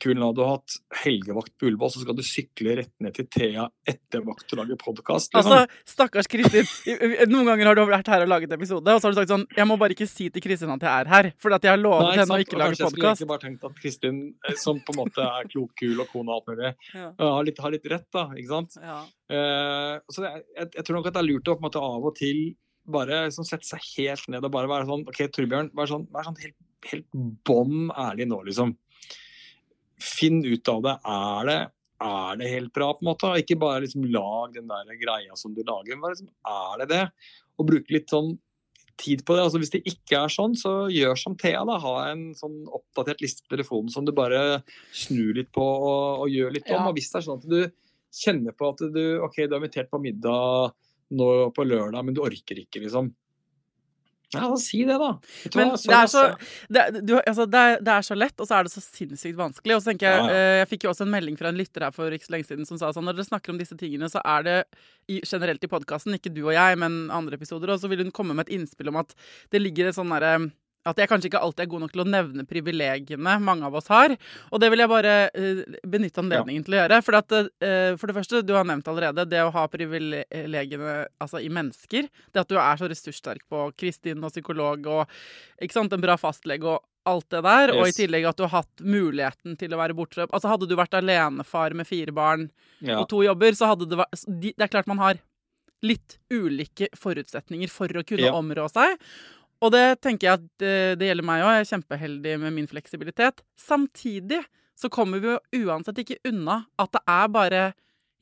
Kul, 0.00 0.16
nå 0.16 0.30
har 0.38 0.54
hatt 0.54 0.76
helgevakt 1.02 1.52
på 1.60 1.68
Ullevål, 1.68 1.90
så 1.92 2.00
skal 2.00 2.16
du 2.16 2.22
sykle 2.24 2.78
rett 2.78 2.92
ned 3.04 3.12
til 3.14 3.26
Thea 3.28 3.66
etter 3.86 4.22
vakt 4.24 4.54
og 4.54 4.62
lage 4.62 4.78
podkast. 4.80 5.36
Altså, 5.36 5.58
stakkars 5.86 6.28
Kristin. 6.32 6.64
Noen 7.28 7.50
ganger 7.50 7.68
har 7.70 7.78
du 7.78 7.82
vært 7.90 8.08
her 8.10 8.24
og 8.24 8.30
laget 8.32 8.54
episode, 8.56 8.88
og 8.88 9.02
så 9.02 9.06
har 9.10 9.14
du 9.14 9.20
sagt 9.20 9.32
sånn 9.34 9.44
Jeg 9.54 9.68
må 9.68 9.76
bare 9.78 9.92
ikke 9.94 10.08
si 10.08 10.30
til 10.32 10.42
Kristin 10.42 10.72
at 10.72 10.86
jeg 10.86 11.04
er 11.04 11.10
her, 11.12 11.28
for 11.42 11.54
at 11.54 11.68
jeg 11.68 11.74
har 11.74 11.82
lovet 11.82 12.08
Nei, 12.08 12.16
henne 12.22 12.38
å 12.38 12.42
ikke 12.46 12.58
lage 12.62 12.78
podkast. 12.80 12.80
kanskje 12.80 12.86
jeg 12.86 12.94
skulle 12.96 13.10
egentlig 13.12 13.30
bare 13.34 13.44
tenkt 13.44 13.68
at 13.68 13.80
Kristin, 13.82 14.20
eh, 14.48 14.58
som 14.64 14.80
på 14.80 14.96
en 14.96 15.00
måte 15.02 15.26
er 15.28 15.50
klok, 15.52 15.74
kul 15.78 16.00
og 16.00 16.08
kone 16.14 16.32
og 16.32 16.38
alt 16.40 16.50
mulig, 16.54 16.72
Ja. 16.94 17.08
eh, 17.12 17.32
har 17.36 17.44
litt, 17.50 17.60
har 17.66 17.76
litt 17.76 17.90
rett, 17.92 18.08
da. 18.16 18.24
ikke 18.32 18.52
sant? 18.54 18.78
Ja. 18.80 19.00
Uh, 19.26 20.00
så 20.10 20.22
det, 20.24 20.32
jeg, 20.56 20.70
jeg 20.78 20.86
tror 20.86 20.96
nok 21.00 21.10
at 21.10 21.18
det 21.18 21.22
er 21.22 21.28
lurt 21.28 21.48
å 21.52 21.56
på 21.58 21.62
en 21.62 21.68
måte 21.68 21.82
av 21.82 22.08
og 22.08 22.16
til 22.16 22.40
bare 22.86 23.24
liksom, 23.26 23.44
sette 23.46 23.66
seg 23.66 23.82
helt 23.98 24.28
ned 24.30 24.44
og 24.46 24.52
bare 24.54 24.70
være 24.70 24.86
sånn 24.88 25.04
OK, 25.10 25.20
Torbjørn, 25.34 25.70
vær 25.76 25.90
sånn, 25.90 26.06
vær 26.14 26.28
sånn 26.28 26.38
helt, 26.42 26.56
helt 26.86 27.08
bånn 27.46 27.90
ærlig 27.90 28.28
nå, 28.30 28.40
liksom. 28.46 28.76
Finn 30.02 30.42
ut 30.44 30.68
av 30.68 30.84
det. 30.84 30.98
Er 31.16 31.50
det 31.50 31.60
er 31.96 32.36
det 32.36 32.50
helt 32.52 32.72
bra, 32.76 32.90
på 32.92 33.04
en 33.04 33.08
måte? 33.08 33.30
Ikke 33.40 33.56
bare 33.56 33.84
liksom 33.86 34.04
lag 34.12 34.52
den 34.52 34.68
der 34.68 34.98
greia 35.00 35.36
som 35.38 35.54
du 35.56 35.62
lager, 35.64 35.96
men 35.96 36.12
liksom, 36.12 36.28
er 36.44 36.82
det 36.82 36.88
det? 36.90 37.04
Og 37.56 37.70
bruke 37.70 37.94
litt 37.94 38.12
sånn 38.12 38.34
tid 39.00 39.24
på 39.24 39.36
det. 39.36 39.46
Altså, 39.46 39.60
hvis 39.60 39.72
det 39.72 39.82
ikke 39.88 40.20
er 40.24 40.32
sånn, 40.32 40.56
så 40.58 40.74
gjør 40.92 41.16
som 41.20 41.36
Thea. 41.40 41.64
da, 41.68 41.78
Ha 41.80 41.94
en 42.10 42.28
sånn 42.36 42.64
oppdatert 42.68 43.24
liste 43.24 43.44
på 43.44 43.54
telefonen 43.54 43.92
som 43.92 44.04
du 44.04 44.12
bare 44.16 44.62
snur 44.92 45.36
litt 45.36 45.52
på 45.54 45.64
og, 45.64 46.24
og 46.24 46.32
gjør 46.32 46.56
litt 46.56 46.68
om. 46.68 46.82
Ja. 46.82 46.88
Og 46.90 46.96
hvis 46.98 47.10
det 47.12 47.20
er 47.20 47.28
sånn 47.28 47.40
at 47.40 47.48
du 47.48 47.60
kjenner 48.16 48.56
på 48.56 48.72
at 48.72 48.84
du 48.92 49.04
ok, 49.24 49.42
du 49.44 49.56
er 49.56 49.60
invitert 49.60 49.92
på 49.92 50.00
middag 50.00 50.76
nå 51.16 51.30
på 51.54 51.64
lørdag, 51.64 52.02
men 52.02 52.16
du 52.16 52.24
orker 52.24 52.58
ikke, 52.58 52.82
liksom. 52.82 53.12
Ja, 54.34 54.48
si 54.58 54.80
det, 54.82 54.96
da. 54.98 55.12
Men 55.54 55.70
det 55.78 55.94
er, 55.94 56.08
så, 56.10 56.22
det, 56.72 56.82
du, 57.06 57.14
altså, 57.20 57.46
det, 57.46 57.60
er, 57.60 57.78
det 57.86 57.92
er 57.94 58.06
så 58.08 58.16
lett, 58.18 58.34
og 58.42 58.48
så 58.48 58.56
er 58.58 58.66
det 58.66 58.72
så 58.72 58.82
sinnssykt 58.82 59.38
vanskelig. 59.38 59.76
Og 59.76 59.84
så 59.84 59.92
tenker 59.92 60.10
Jeg 60.10 60.24
Ja, 60.24 60.26
eh, 60.34 60.56
jeg 60.62 60.70
fikk 60.72 60.86
jo 60.86 60.90
også 60.90 61.06
en 61.06 61.14
melding 61.14 61.38
fra 61.38 61.52
en 61.52 61.60
lytter 61.60 61.86
her 61.86 61.94
for 61.94 62.10
ikke 62.10 62.26
så 62.26 62.34
lenge 62.34 62.48
siden 62.48 62.66
som 62.68 62.80
sa 62.80 62.90
sånn 62.94 63.06
når 63.06 63.20
dere 63.20 63.28
snakker 63.28 63.54
om 63.54 63.60
disse 63.60 63.78
tingene, 63.78 64.10
så 64.10 64.22
er 64.26 64.46
det 64.46 64.58
i, 65.06 65.20
generelt 65.22 65.62
i 65.62 65.70
podkasten, 65.70 66.18
ikke 66.18 66.34
du 66.34 66.42
og 66.48 66.54
jeg, 66.56 66.78
men 66.82 67.04
andre 67.14 67.38
episoder, 67.38 67.70
og 67.70 67.82
så 67.82 67.90
vil 67.92 68.02
hun 68.02 68.14
komme 68.14 68.34
med 68.34 68.48
et 68.48 68.56
innspill 68.58 68.90
om 68.90 68.98
at 69.04 69.14
det 69.54 69.62
ligger 69.62 69.92
et 69.92 69.98
sånn 69.98 70.10
derre 70.10 70.48
at 70.86 71.00
jeg 71.02 71.10
kanskje 71.10 71.30
ikke 71.30 71.42
alltid 71.42 71.64
er 71.64 71.70
god 71.72 71.82
nok 71.84 71.92
til 71.94 72.02
å 72.04 72.08
nevne 72.08 72.44
privilegiene 72.48 73.36
mange 73.42 73.66
av 73.66 73.74
oss 73.80 73.88
har. 73.92 74.14
Og 74.50 74.62
det 74.62 74.70
vil 74.72 74.82
jeg 74.84 74.92
bare 74.92 75.14
uh, 75.34 75.62
benytte 75.86 76.22
anledningen 76.22 76.66
til 76.66 76.76
å 76.76 76.80
gjøre. 76.82 77.00
For, 77.06 77.18
at, 77.18 77.36
uh, 77.36 77.92
for 77.98 78.10
det 78.10 78.16
første, 78.20 78.42
du 78.46 78.54
har 78.56 78.66
nevnt 78.68 78.88
allerede, 78.92 79.26
det 79.30 79.42
å 79.44 79.52
ha 79.54 79.66
privilegiene 79.72 80.96
altså, 81.22 81.40
i 81.42 81.50
mennesker. 81.52 82.08
Det 82.32 82.42
at 82.44 82.50
du 82.52 82.58
er 82.60 82.80
så 82.80 82.90
ressurssterk 82.90 83.44
på 83.50 83.68
Kristin 83.78 84.22
og 84.24 84.34
psykolog 84.34 84.86
og 84.86 85.16
ikke 85.62 85.76
sant, 85.76 85.94
en 85.96 86.04
bra 86.04 86.16
fastlege 86.20 86.68
og 86.76 86.84
alt 87.06 87.28
det 87.30 87.42
der. 87.46 87.72
Og 87.76 87.86
i 87.88 87.94
tillegg 87.94 88.26
at 88.28 88.38
du 88.38 88.46
har 88.46 88.62
hatt 88.64 88.82
muligheten 88.82 89.56
til 89.60 89.74
å 89.74 89.80
være 89.80 89.96
borte. 89.96 90.26
Altså 90.26 90.50
Hadde 90.50 90.68
du 90.70 90.74
vært 90.78 90.96
alenefar 90.98 91.74
med 91.78 91.88
fire 91.88 92.14
barn 92.14 92.48
Ja. 92.80 92.98
og 93.00 93.08
to 93.08 93.22
jobber, 93.24 93.54
så 93.56 93.70
hadde 93.72 93.88
det 93.88 93.96
vært 93.96 94.26
Det 94.26 94.54
er 94.58 94.68
klart 94.72 94.90
man 94.90 94.98
har 94.98 95.20
litt 95.84 96.18
ulike 96.32 96.88
forutsetninger 96.96 97.70
for 97.70 97.88
å 97.88 98.04
kunne 98.04 98.26
Ja. 98.26 98.32
områ 98.32 98.68
seg. 98.72 98.96
Og 99.66 99.72
det 99.74 99.84
tenker 100.04 100.28
jeg 100.28 100.38
at 100.38 100.44
det, 100.62 100.74
det 101.00 101.08
gjelder 101.10 101.26
meg 101.26 101.42
òg. 101.42 101.54
Jeg 101.56 101.64
er 101.64 101.70
kjempeheldig 101.72 102.34
med 102.44 102.54
min 102.54 102.68
fleksibilitet. 102.70 103.42
Samtidig 103.58 104.42
så 104.78 104.90
kommer 104.92 105.22
vi 105.22 105.32
jo 105.32 105.66
uansett 105.66 105.98
ikke 106.04 106.20
unna 106.28 106.60
at 106.78 106.92
det 106.94 107.02
er 107.10 107.30
bare 107.34 107.62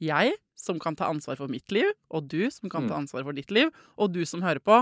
jeg 0.04 0.34
som 0.58 0.78
kan 0.80 0.96
ta 0.96 1.08
ansvar 1.10 1.36
for 1.36 1.50
mitt 1.50 1.68
liv, 1.74 1.90
og 2.14 2.28
du 2.30 2.46
som 2.54 2.70
kan 2.72 2.86
ta 2.88 2.94
Mm. 2.94 3.04
ansvar 3.04 3.24
for 3.26 3.36
ditt 3.36 3.50
liv, 3.52 3.72
og 3.98 4.12
du 4.14 4.22
som 4.24 4.40
hører 4.40 4.62
på, 4.64 4.78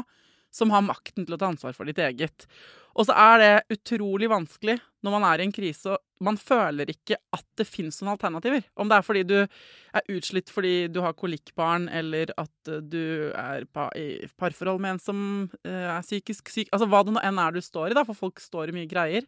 som 0.53 0.73
har 0.75 0.85
makten 0.85 1.27
til 1.27 1.37
å 1.37 1.41
ta 1.41 1.51
ansvar 1.51 1.75
for 1.77 1.89
ditt 1.89 2.01
eget. 2.03 2.47
Og 2.93 3.09
så 3.09 3.17
er 3.17 3.41
det 3.41 3.79
utrolig 3.79 4.29
vanskelig 4.29 4.77
når 5.03 5.15
man 5.15 5.25
er 5.27 5.41
i 5.41 5.47
en 5.47 5.55
krise 5.55 5.95
og 5.95 6.01
man 6.23 6.37
føler 6.39 6.91
ikke 6.93 7.17
at 7.35 7.45
det 7.59 7.67
fins 7.67 7.99
noen 8.01 8.13
alternativer. 8.15 8.63
Om 8.79 8.91
det 8.91 8.99
er 8.99 9.07
fordi 9.07 9.23
du 9.27 9.37
er 9.43 10.11
utslitt 10.15 10.53
fordi 10.53 10.75
du 10.93 11.01
har 11.03 11.17
kolikkbarn, 11.19 11.89
eller 11.91 12.31
at 12.39 12.71
eh, 12.71 12.83
du 12.85 13.33
er 13.35 13.67
i 13.99 14.07
parforhold 14.39 14.83
med 14.83 14.97
en 14.97 15.03
som 15.03 15.25
eh, 15.67 15.89
er 15.97 16.05
psykisk 16.05 16.53
syk 16.53 16.71
Altså 16.71 16.89
hva 16.91 17.03
det 17.07 17.17
nå 17.17 17.25
enn 17.25 17.41
er 17.43 17.57
du 17.57 17.63
står 17.65 17.91
i, 17.91 17.97
da, 17.99 18.07
for 18.07 18.19
folk 18.19 18.43
står 18.43 18.71
i 18.71 18.77
mye 18.77 18.91
greier. 18.91 19.27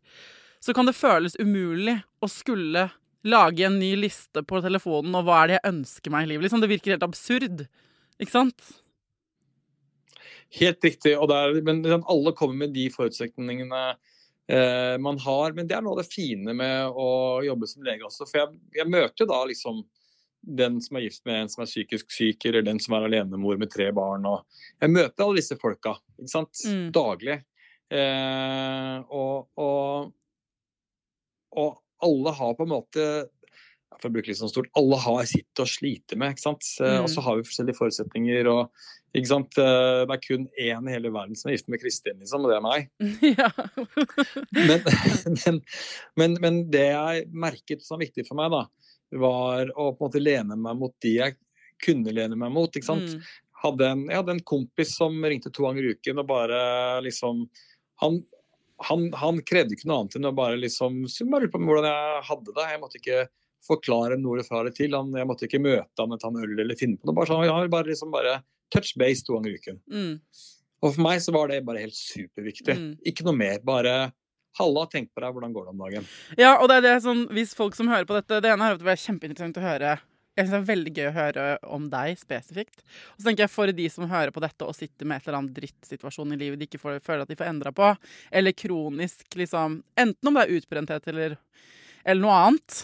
Så 0.63 0.77
kan 0.77 0.87
det 0.89 0.97
føles 0.97 1.37
umulig 1.41 1.99
å 2.23 2.31
skulle 2.31 2.89
lage 3.25 3.67
en 3.67 3.81
ny 3.81 3.95
liste 3.97 4.45
på 4.45 4.61
telefonen, 4.65 5.17
og 5.17 5.27
hva 5.27 5.43
er 5.43 5.51
det 5.51 5.59
jeg 5.59 5.73
ønsker 5.73 6.13
meg 6.15 6.27
i 6.27 6.33
livet? 6.33 6.47
Liksom, 6.47 6.63
det 6.63 6.71
virker 6.71 6.95
helt 6.95 7.07
absurd. 7.07 7.67
Ikke 8.21 8.37
sant? 8.37 8.75
Helt 10.59 10.85
riktig. 10.85 11.17
Og 11.19 11.29
det 11.31 11.39
er, 11.39 11.61
men 11.67 11.83
liksom, 11.83 12.07
alle 12.11 12.35
kommer 12.37 12.65
med 12.65 12.75
de 12.77 12.87
forutsetningene 12.95 13.83
eh, 13.91 14.95
man 15.03 15.19
har. 15.25 15.55
Men 15.57 15.69
det 15.69 15.77
er 15.77 15.85
noe 15.85 15.97
av 15.97 16.03
det 16.03 16.13
fine 16.13 16.55
med 16.57 16.95
å 16.95 17.09
jobbe 17.47 17.69
som 17.71 17.85
lege 17.87 18.07
også. 18.07 18.29
For 18.31 18.43
jeg, 18.43 18.59
jeg 18.81 18.91
møter 18.91 19.25
jo 19.25 19.31
da 19.33 19.43
liksom 19.51 19.85
den 20.45 20.81
som 20.85 20.99
er 20.99 21.07
gift 21.07 21.25
med 21.25 21.41
en 21.41 21.49
som 21.49 21.63
er 21.65 21.71
psykisk 21.71 22.11
syk, 22.13 22.45
eller 22.45 22.65
den 22.67 22.81
som 22.83 22.97
er 22.97 23.07
alenemor 23.07 23.57
med 23.61 23.73
tre 23.73 23.89
barn. 23.97 24.27
Og 24.29 24.45
jeg 24.83 24.93
møter 24.93 25.25
alle 25.25 25.41
disse 25.41 25.57
folka? 25.61 25.97
Mm. 26.21 26.91
daglig. 26.95 27.39
Eh, 27.95 28.99
og, 29.13 29.49
og, 29.61 30.13
og 31.55 31.81
alle 32.05 32.35
har 32.37 32.59
på 32.59 32.67
en 32.67 32.75
måte 32.75 33.07
for 34.01 34.11
å 34.11 34.15
bruke 34.15 34.31
litt 34.31 34.41
sånn 34.41 34.51
stort, 34.51 34.71
Alle 34.79 34.99
har 35.01 35.25
sitt 35.31 35.61
å 35.63 35.67
slite 35.69 36.19
med. 36.19 36.35
ikke 36.35 36.45
sant? 36.45 36.67
Mm. 36.81 37.05
Og 37.05 37.11
så 37.13 37.25
har 37.25 37.39
vi 37.39 37.47
forskjellige 37.47 37.79
forutsetninger. 37.79 38.51
og 38.51 38.71
ikke 39.15 39.31
sant? 39.31 39.59
Eh, 39.61 40.01
Det 40.09 40.17
er 40.17 40.23
kun 40.25 40.49
én 40.59 40.89
i 40.89 40.95
hele 40.95 41.13
verden 41.15 41.39
som 41.39 41.51
er 41.51 41.57
gift 41.57 41.69
med 41.71 41.83
Kristin, 41.83 42.19
liksom, 42.19 42.45
og 42.45 42.51
det 42.51 42.59
er 42.59 42.65
meg. 42.65 42.91
ja. 43.39 43.51
Men, 44.51 44.89
men, 45.39 45.61
men, 46.19 46.37
men 46.43 46.61
det 46.73 46.89
jeg 46.91 47.29
merket 47.31 47.85
som 47.85 47.97
var 47.97 48.05
viktig 48.07 48.27
for 48.29 48.41
meg, 48.41 48.55
da, 48.55 48.65
var 49.15 49.71
å 49.79 49.93
på 49.95 50.03
en 50.03 50.09
måte 50.09 50.23
lene 50.23 50.59
meg 50.59 50.79
mot 50.81 50.95
de 51.05 51.17
jeg 51.21 51.37
kunne 51.85 52.15
lene 52.15 52.39
meg 52.39 52.53
mot. 52.55 52.71
ikke 52.75 52.87
sant? 52.87 53.15
Mm. 53.15 53.23
Hadde 53.65 53.91
en, 53.95 54.05
jeg 54.11 54.19
hadde 54.21 54.35
en 54.37 54.47
kompis 54.47 54.97
som 54.99 55.17
ringte 55.25 55.53
to 55.55 55.65
ganger 55.65 55.87
i 55.87 55.95
uken 55.97 56.21
og 56.21 56.27
bare 56.29 56.59
liksom 57.05 57.47
Han, 58.03 58.19
han, 58.85 59.07
han 59.17 59.39
krevde 59.47 59.77
ikke 59.77 59.87
noe 59.89 60.03
annet 60.03 60.17
enn 60.19 60.29
å 60.29 60.35
bare 60.37 60.59
liksom 60.59 61.05
bare 61.31 61.49
på 61.49 61.61
hvordan 61.63 61.87
jeg 61.87 62.25
hadde 62.29 62.55
det. 62.57 62.65
Jeg 62.73 62.81
måtte 62.83 62.99
ikke 62.99 63.21
forklare 63.65 64.19
noe 64.21 64.43
fra 64.45 64.61
eller 64.61 64.75
til. 64.75 64.97
Han, 64.99 65.15
jeg 65.15 65.29
måtte 65.31 65.47
ikke 65.47 65.63
møte 65.63 66.03
han 66.03 66.13
og 66.13 66.21
ta 66.21 66.29
en 66.33 66.41
øl 66.43 66.59
eller 66.59 66.77
finne 66.77 66.99
på 66.99 67.09
noe. 67.09 67.17
Bare, 67.17 67.31
sånn, 67.31 67.47
han 67.47 67.71
bare, 67.73 67.89
liksom 67.93 68.13
bare 68.13 68.35
touch 68.75 68.93
base 69.01 69.25
to 69.25 69.39
ganger 69.39 69.55
i 69.55 69.63
uken. 69.63 69.81
Mm. 69.91 70.13
Og 70.85 70.93
for 70.93 71.05
meg 71.07 71.23
så 71.25 71.33
var 71.35 71.49
det 71.49 71.63
bare 71.65 71.87
helt 71.87 71.97
superviktig. 71.97 72.77
Mm. 72.77 72.93
Ikke 73.09 73.25
noe 73.27 73.39
mer. 73.39 73.63
Bare 73.65 73.95
Halla, 74.59 74.85
tenk 74.87 75.09
på 75.11 75.23
deg, 75.23 75.35
hvordan 75.35 75.55
går 75.55 75.65
det 75.67 75.73
om 75.73 75.81
dagen? 75.83 76.05
Ja, 76.39 76.53
og 76.61 76.69
det 76.71 76.79
er 76.79 76.85
det 76.85 76.99
sånn, 77.03 77.25
hvis 77.35 77.57
folk 77.59 77.75
som 77.75 77.89
hører 77.91 78.07
på 78.07 78.15
dette 78.15 78.39
Det 78.39 78.53
ene 78.53 78.69
er 78.69 78.77
at 78.77 78.83
det 78.83 78.87
blir 78.87 79.01
kjempeinteressant 79.03 79.59
å 79.59 79.65
høre 79.65 79.97
Jeg 79.97 80.45
synes 80.45 80.53
det 80.53 80.61
er 80.61 80.69
veldig 80.69 80.93
gøy 80.95 81.09
å 81.09 81.15
høre 81.17 81.47
om 81.75 81.89
deg 81.91 82.21
spesifikt. 82.21 82.85
Og 83.15 83.19
så 83.19 83.27
tenker 83.27 83.45
jeg 83.45 83.55
for 83.55 83.75
de 83.81 83.89
som 83.91 84.07
hører 84.11 84.35
på 84.35 84.43
dette 84.45 84.67
og 84.67 84.77
sitter 84.79 85.11
med 85.11 85.19
et 85.19 85.27
eller 85.27 85.41
annet 85.41 85.59
drittsituasjon 85.59 86.37
i 86.37 86.39
livet 86.39 86.63
de 86.63 86.69
ikke 86.69 86.83
får, 86.83 87.01
føler 87.03 87.27
at 87.27 87.31
de 87.31 87.39
får 87.39 87.51
endra 87.51 87.75
på, 87.75 87.91
eller 88.31 88.57
kronisk 88.59 89.39
liksom 89.39 89.81
Enten 89.99 90.31
om 90.31 90.39
det 90.39 90.47
er 90.47 90.57
utbrenthet 90.59 91.11
eller, 91.11 91.37
eller 92.05 92.23
noe 92.23 92.41
annet, 92.47 92.81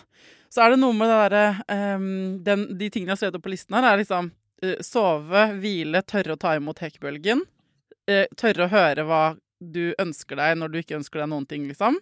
så 0.51 0.65
er 0.65 0.75
det 0.75 0.83
noe 0.83 0.95
med 0.97 1.11
det 1.11 1.19
derre 1.25 1.97
um, 1.99 2.09
De 2.45 2.91
tingene 2.91 3.13
jeg 3.13 3.15
har 3.15 3.23
skrevet 3.23 3.39
opp 3.39 3.47
på 3.47 3.55
listen 3.55 3.79
her, 3.79 3.87
er 3.93 4.03
liksom 4.03 4.31
eh, 4.31 4.40
sove, 4.85 5.45
hvile, 5.61 6.03
tørre 6.05 6.37
å 6.37 6.41
ta 6.41 6.55
imot 6.59 6.79
hekkbølgen. 6.85 7.43
eh, 8.11 8.27
tørre 8.37 8.67
å 8.67 8.71
høre 8.73 9.05
hva 9.07 9.37
du 9.61 9.95
ønsker 10.01 10.37
deg 10.41 10.57
når 10.59 10.73
du 10.73 10.79
ikke 10.81 10.97
ønsker 10.99 11.21
deg 11.21 11.29
noen 11.31 11.47
ting, 11.47 11.67
liksom. 11.69 11.99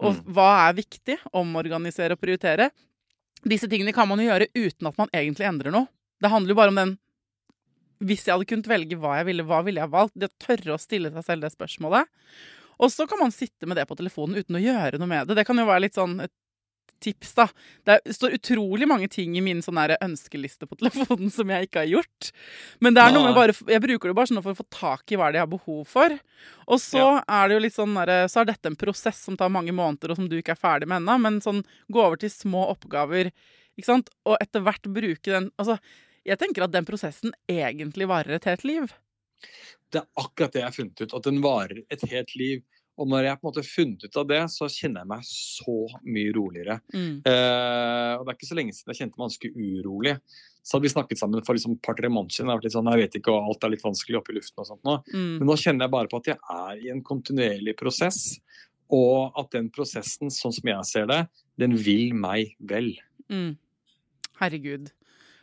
Og 0.00 0.14
Mm. 0.16 0.32
hva 0.34 0.68
er 0.68 0.74
viktig? 0.74 1.18
Omorganisere 1.36 2.12
og 2.16 2.20
prioritere. 2.20 2.70
Disse 3.44 3.68
tingene 3.68 3.92
kan 3.94 4.08
man 4.08 4.18
jo 4.18 4.26
gjøre 4.30 4.48
uten 4.56 4.88
at 4.88 4.96
man 4.98 5.08
egentlig 5.12 5.46
endrer 5.46 5.70
noe. 5.70 5.88
Det 6.20 6.30
handler 6.30 6.48
jo 6.48 6.54
bare 6.56 6.68
om 6.68 6.74
den 6.80 6.98
Hvis 8.02 8.24
jeg 8.24 8.32
hadde 8.32 8.46
kunnet 8.48 8.66
velge 8.66 8.96
hva 8.96 9.18
jeg 9.18 9.26
ville, 9.26 9.44
hva 9.44 9.62
ville 9.62 9.80
jeg 9.82 9.90
valgt? 9.92 10.14
Det 10.16 10.30
å 10.30 10.38
tørre 10.40 10.72
å 10.74 10.80
stille 10.80 11.10
seg 11.12 11.22
selv 11.22 11.42
det 11.42 11.50
spørsmålet. 11.52 12.06
Og 12.80 12.88
så 12.88 13.06
kan 13.06 13.18
man 13.20 13.30
sitte 13.30 13.66
med 13.68 13.76
det 13.76 13.86
på 13.86 13.94
telefonen 13.94 14.36
uten 14.40 14.56
å 14.56 14.62
gjøre 14.64 14.98
noe 14.98 15.06
med 15.06 15.28
det. 15.28 15.36
Det 15.36 15.44
kan 15.46 15.56
jo 15.60 15.66
være 15.68 15.82
litt 15.84 15.94
sånn 15.94 16.18
et 16.24 16.32
tips, 17.00 17.32
da. 17.36 17.46
Det 17.88 17.98
står 18.16 18.36
utrolig 18.36 18.88
mange 18.88 19.08
ting 19.12 19.36
i 19.38 19.42
min 19.44 19.62
sånn 19.64 19.78
ønskeliste 19.96 20.68
på 20.68 20.78
telefonen 20.80 21.30
som 21.36 21.50
jeg 21.52 21.68
ikke 21.68 21.82
har 21.84 21.90
gjort. 21.90 22.30
Men 22.80 22.96
det 22.96 23.04
er 23.04 23.14
noe 23.16 23.28
med 23.30 23.38
bare, 23.38 23.56
jeg 23.72 23.82
bruker 23.84 24.10
det 24.12 24.16
bare 24.18 24.30
sånn 24.30 24.42
for 24.44 24.52
å 24.54 24.60
få 24.60 24.68
tak 24.70 25.12
i 25.12 25.18
hva 25.20 25.30
de 25.32 25.42
har 25.42 25.50
behov 25.50 25.86
for. 25.88 26.16
Og 26.68 26.78
så 26.82 27.00
Ja. 27.00 27.24
er 27.28 27.48
det 27.48 27.56
jo 27.58 27.64
litt 27.66 27.76
sånn 27.78 27.94
der, 27.98 28.28
så 28.28 28.42
er 28.42 28.50
dette 28.52 28.66
en 28.70 28.76
prosess 28.76 29.18
som 29.24 29.36
tar 29.36 29.52
mange 29.52 29.72
måneder, 29.72 30.10
og 30.12 30.16
som 30.20 30.28
du 30.28 30.36
ikke 30.38 30.54
er 30.56 30.62
ferdig 30.62 30.88
med 30.88 31.02
ennå. 31.02 31.18
Men 31.20 31.40
sånn 31.40 31.64
gå 31.90 32.02
over 32.04 32.16
til 32.20 32.30
små 32.30 32.68
oppgaver, 32.74 33.32
ikke 33.78 33.88
sant. 33.88 34.10
Og 34.26 34.36
etter 34.40 34.60
hvert 34.64 34.82
bruke 34.92 35.24
den 35.30 35.50
Altså, 35.58 35.78
jeg 36.26 36.38
tenker 36.38 36.64
at 36.64 36.72
den 36.74 36.84
prosessen 36.84 37.32
egentlig 37.48 38.06
varer 38.10 38.36
et 38.36 38.44
helt 38.44 38.64
liv. 38.68 38.92
Det 39.90 40.02
er 40.02 40.06
akkurat 40.20 40.52
det 40.52 40.60
jeg 40.60 40.68
har 40.68 40.76
funnet 40.76 41.00
ut, 41.00 41.14
at 41.16 41.26
den 41.26 41.40
varer 41.42 41.82
et 41.90 42.02
helt 42.12 42.34
liv. 42.36 42.62
Og 43.00 43.08
når 43.08 43.26
jeg 43.30 43.38
på 43.38 43.46
en 43.46 43.48
måte 43.48 43.62
har 43.62 43.70
funnet 43.70 44.04
ut 44.04 44.20
av 44.20 44.28
det, 44.28 44.40
så 44.52 44.68
kjenner 44.68 45.02
jeg 45.02 45.08
meg 45.08 45.26
så 45.26 45.76
mye 46.04 46.32
roligere. 46.36 46.76
Mm. 46.92 47.14
Eh, 47.24 48.12
og 48.18 48.26
det 48.26 48.32
er 48.32 48.36
ikke 48.36 48.48
så 48.50 48.58
lenge 48.58 48.76
siden 48.76 48.92
jeg 48.92 49.00
kjente 49.00 49.16
meg 49.16 49.24
ganske 49.24 49.52
urolig. 49.56 50.14
Så 50.60 50.76
hadde 50.76 50.84
vi 50.84 50.92
snakket 50.92 51.22
sammen 51.22 51.46
for 51.46 51.56
liksom 51.56 51.78
et 51.78 51.82
par-tre 51.86 52.10
måneder 52.12 52.36
siden. 52.36 52.50
Jeg, 52.50 52.52
har 52.52 52.60
vært 52.60 52.68
litt 52.68 52.76
sånn, 52.76 52.90
jeg 52.92 53.02
vet 53.02 53.16
ikke, 53.22 53.32
og 53.32 53.48
alt 53.48 53.64
er 53.64 53.72
litt 53.72 53.86
vanskelig 53.86 54.20
oppe 54.20 54.34
i 54.34 54.36
luften 54.36 54.60
og 54.60 54.68
sånt 54.68 54.84
nå. 54.84 54.98
Mm. 55.14 55.32
Men 55.38 55.48
nå 55.48 55.56
kjenner 55.62 55.86
jeg 55.86 55.94
bare 55.96 56.12
på 56.12 56.20
at 56.20 56.30
jeg 56.34 56.38
er 56.58 56.84
i 56.84 56.92
en 56.92 57.02
kontinuerlig 57.06 57.76
prosess. 57.80 58.20
Og 58.92 59.40
at 59.40 59.52
den 59.56 59.72
prosessen, 59.72 60.32
sånn 60.34 60.52
som 60.52 60.72
jeg 60.74 60.88
ser 60.90 61.08
det, 61.08 61.22
den 61.62 61.78
vil 61.80 62.12
meg 62.18 62.52
vel. 62.60 62.92
Mm. 63.32 63.54
Herregud. 64.42 64.92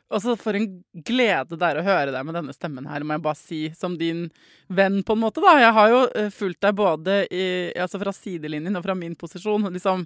Altså, 0.10 0.38
For 0.39 0.56
en 0.56 0.67
glede 1.04 1.58
det 1.60 1.67
er 1.67 1.80
å 1.82 1.84
høre 1.84 2.13
deg 2.15 2.26
med 2.28 2.38
denne 2.38 2.54
stemmen 2.56 2.86
her, 2.88 3.04
må 3.04 3.17
jeg 3.17 3.24
bare 3.26 3.39
si, 3.39 3.62
som 3.76 3.98
din 4.00 4.30
venn, 4.72 5.02
på 5.04 5.17
en 5.17 5.24
måte. 5.26 5.43
da. 5.43 5.58
Jeg 5.60 5.74
har 5.76 5.89
jo 5.91 6.02
eh, 6.15 6.30
fulgt 6.32 6.62
deg 6.63 6.78
både 6.80 7.17
i, 7.28 7.46
altså 7.76 8.00
fra 8.00 8.13
sidelinjen 8.15 8.80
og 8.80 8.86
fra 8.88 8.96
min 8.96 9.17
posisjon. 9.20 9.67
liksom 9.76 10.06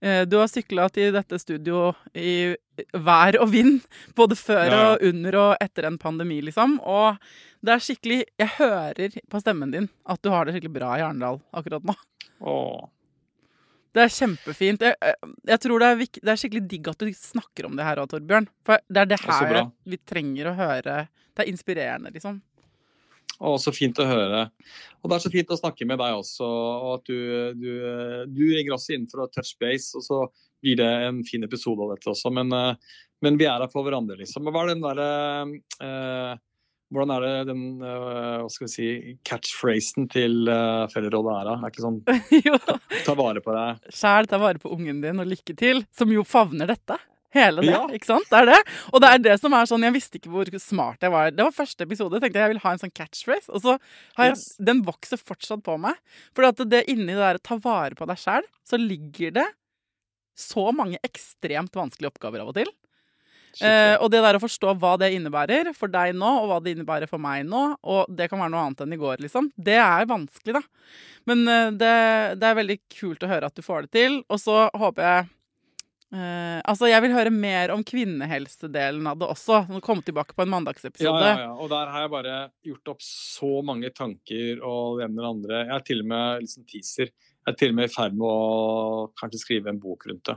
eh, 0.00 0.22
Du 0.30 0.38
har 0.38 0.46
sykla 0.52 0.86
til 0.94 1.10
dette 1.16 1.40
studio 1.42 1.88
i 2.14 2.54
vær 2.94 3.40
og 3.42 3.50
vind, 3.52 3.82
både 4.14 4.38
før 4.38 4.62
Ja, 4.64 4.70
ja. 4.70 4.86
og 4.94 5.02
under 5.10 5.40
og 5.42 5.56
etter 5.60 5.90
en 5.90 5.98
pandemi, 5.98 6.38
liksom. 6.46 6.78
Og 6.86 7.18
det 7.62 7.74
er 7.74 7.82
skikkelig 7.84 8.22
Jeg 8.40 8.54
hører 8.60 9.20
på 9.30 9.42
stemmen 9.42 9.70
din 9.74 9.90
at 10.06 10.22
du 10.22 10.30
har 10.30 10.46
det 10.46 10.54
skikkelig 10.54 10.76
bra 10.78 10.94
i 10.98 11.02
Arendal 11.04 11.42
akkurat 11.52 11.82
nå. 11.86 11.98
Åh. 12.46 12.88
Det 13.92 14.00
er 14.06 14.08
kjempefint. 14.08 14.80
Jeg, 14.80 14.96
jeg- 15.02 15.34
jeg 15.52 15.60
tror 15.60 15.78
det 15.82 15.88
er, 15.88 15.96
det 16.22 16.28
er 16.32 16.40
skikkelig 16.40 16.62
digg 16.68 16.88
at 16.88 16.98
du 16.98 17.10
snakker 17.12 17.66
om 17.68 17.76
det 17.76 17.84
her 17.84 17.96
òg, 18.00 18.08
Torbjørn. 18.08 18.48
For 18.64 18.78
det 18.88 19.02
er 19.02 19.10
det 19.10 19.20
her 19.20 19.48
bra. 19.50 19.64
vi 19.84 19.98
trenger 19.98 20.48
å 20.48 20.54
høre. 20.56 20.96
Det 21.36 21.44
er 21.46 21.50
inspirerende, 21.52 22.12
liksom. 22.14 22.40
Å, 23.42 23.56
så 23.58 23.72
fint 23.74 23.98
å 23.98 24.06
høre. 24.06 24.50
Og 25.02 25.10
det 25.10 25.16
er 25.16 25.22
så 25.24 25.30
fint 25.32 25.48
å 25.50 25.58
snakke 25.58 25.86
med 25.88 25.98
deg 25.98 26.14
også. 26.14 26.46
Og 26.46 26.94
at 27.00 27.04
du, 27.10 27.54
du, 27.58 27.70
du 28.30 28.42
ringer 28.54 28.76
også 28.76 28.94
inn 28.94 29.08
for 29.10 29.24
å 29.24 29.30
touch 29.32 29.56
base, 29.60 29.96
og 29.98 30.04
så 30.06 30.18
blir 30.62 30.76
det 30.78 30.88
en 31.08 31.22
fin 31.26 31.42
episode 31.44 31.82
av 31.82 31.90
dette 31.96 32.08
også. 32.12 32.30
Men, 32.32 32.52
eh, 32.52 32.74
men 33.22 33.36
vi 33.40 33.44
er 33.48 33.58
her 33.64 33.68
for 33.72 33.82
hverandre, 33.84 34.16
liksom. 34.20 34.46
Hva 34.46 34.62
er 34.62 34.72
den 34.74 34.84
derre 34.84 35.08
eh, 35.82 36.36
Hvordan 36.92 37.12
er 37.14 37.22
det 37.24 37.34
den 37.48 37.62
eh, 37.80 38.42
hva 38.42 38.50
skal 38.52 38.66
vi 38.68 38.72
si, 38.72 38.88
catchphrasen 39.24 40.08
til 40.12 40.42
uh, 40.50 40.84
Fellesrådet 40.92 41.36
er? 41.38 41.48
Det 41.48 41.54
er 41.56 41.72
ikke 41.72 41.86
sånn 41.86 42.02
ta 43.06 43.14
vare 43.18 43.40
på 43.44 43.54
deg. 43.56 43.88
Sjæl, 43.96 44.28
ta 44.28 44.40
vare 44.42 44.60
på 44.62 44.72
ungen 44.76 45.00
din, 45.04 45.22
og 45.22 45.30
lykke 45.30 45.56
til. 45.56 45.82
Som 45.96 46.12
jo 46.14 46.24
favner 46.28 46.68
dette. 46.70 46.98
Hele 47.32 47.62
det, 47.64 47.70
Ja. 47.72 47.86
ikke 47.96 48.04
sant? 48.10 48.26
Det 48.28 48.42
er 48.42 48.50
det. 48.50 48.58
Og 48.92 49.00
det 49.00 49.08
er 49.08 49.22
det 49.24 49.34
som 49.40 49.54
er 49.56 49.64
sånn 49.70 49.86
Jeg 49.86 49.94
visste 49.94 50.18
ikke 50.20 50.28
hvor 50.34 50.50
smart 50.60 51.00
jeg 51.00 51.14
var. 51.14 51.30
Det 51.32 51.46
var 51.46 51.54
første 51.56 51.86
episode. 51.86 52.18
Jeg 52.18 52.26
tenkte 52.26 52.42
jeg 52.44 52.52
vil 52.52 52.60
ha 52.66 52.72
en 52.74 52.82
sånn 52.82 52.92
catchphrase. 52.92 53.48
Og 53.48 53.62
så 53.64 53.78
har 54.18 54.28
jeg, 54.28 54.36
Yes. 54.36 54.44
den 54.60 54.82
vokser 54.84 55.16
fortsatt 55.16 55.62
på 55.64 55.78
meg. 55.80 55.96
For 56.36 56.44
at 56.44 56.60
det 56.68 56.82
inni 56.92 57.08
det 57.14 57.22
der 57.24 57.40
ta 57.40 57.56
vare 57.56 57.96
på 57.96 58.04
deg 58.10 58.20
sjæl, 58.20 58.44
så 58.68 58.76
ligger 58.76 59.32
det 59.40 59.48
så 60.36 60.68
mange 60.76 61.00
ekstremt 61.04 61.72
vanskelige 61.76 62.12
oppgaver 62.12 62.44
av 62.44 62.52
og 62.52 62.56
til. 62.60 62.68
Eh, 63.60 63.94
og 64.00 64.08
det 64.12 64.22
der 64.24 64.38
å 64.38 64.42
forstå 64.42 64.72
hva 64.80 64.94
det 65.00 65.12
innebærer 65.16 65.72
for 65.76 65.92
deg 65.92 66.14
nå, 66.16 66.30
og 66.40 66.48
hva 66.48 66.60
det 66.64 66.72
innebærer 66.76 67.10
for 67.10 67.20
meg 67.22 67.44
nå, 67.48 67.64
og 67.82 68.08
det 68.08 68.30
kan 68.32 68.40
være 68.40 68.54
noe 68.54 68.64
annet 68.68 68.84
enn 68.84 68.96
i 68.96 69.00
går, 69.00 69.20
liksom, 69.24 69.50
det 69.60 69.76
er 69.82 70.08
vanskelig, 70.08 70.56
da. 70.56 70.64
Men 71.28 71.44
eh, 71.46 71.68
det, 71.76 71.92
det 72.40 72.48
er 72.48 72.58
veldig 72.58 72.78
kult 72.96 73.22
å 73.22 73.30
høre 73.30 73.50
at 73.50 73.58
du 73.58 73.64
får 73.64 73.86
det 73.86 73.94
til. 73.98 74.18
Og 74.32 74.40
så 74.42 74.64
håper 74.78 75.06
jeg 75.06 75.28
uh, 76.16 76.58
Altså, 76.68 76.88
jeg 76.90 77.04
vil 77.04 77.14
høre 77.14 77.32
mer 77.34 77.72
om 77.74 77.84
kvinnehelsedelen 77.86 79.06
av 79.06 79.20
det 79.20 79.28
også. 79.30 79.62
Nå 79.70 79.82
Komme 79.84 80.04
tilbake 80.06 80.34
på 80.34 80.44
en 80.44 80.50
mandagsepisode. 80.52 81.28
ja, 81.28 81.44
ja. 81.46 81.52
Og 81.54 81.70
der 81.72 81.92
har 81.92 82.06
jeg 82.06 82.14
bare 82.16 82.38
gjort 82.66 82.94
opp 82.96 83.04
så 83.06 83.52
mange 83.66 83.92
tanker 83.94 84.64
og 84.66 84.98
det 84.98 85.06
ene 85.06 85.20
det 85.20 85.30
andre. 85.30 85.62
Jeg 85.62 85.76
er 85.78 85.86
til 85.92 86.02
og 86.02 86.10
med 86.14 86.48
liksom 86.48 86.66
teaser. 86.72 87.14
Jeg 87.42 87.50
er 87.50 87.56
til 87.58 87.72
og 87.72 87.78
med 87.78 87.88
i 87.88 87.90
ferd 87.90 88.12
med 88.14 88.26
å 88.28 89.06
kanskje 89.18 89.40
skrive 89.40 89.72
en 89.72 89.80
bok 89.82 90.06
rundt 90.06 90.28
det. 90.30 90.36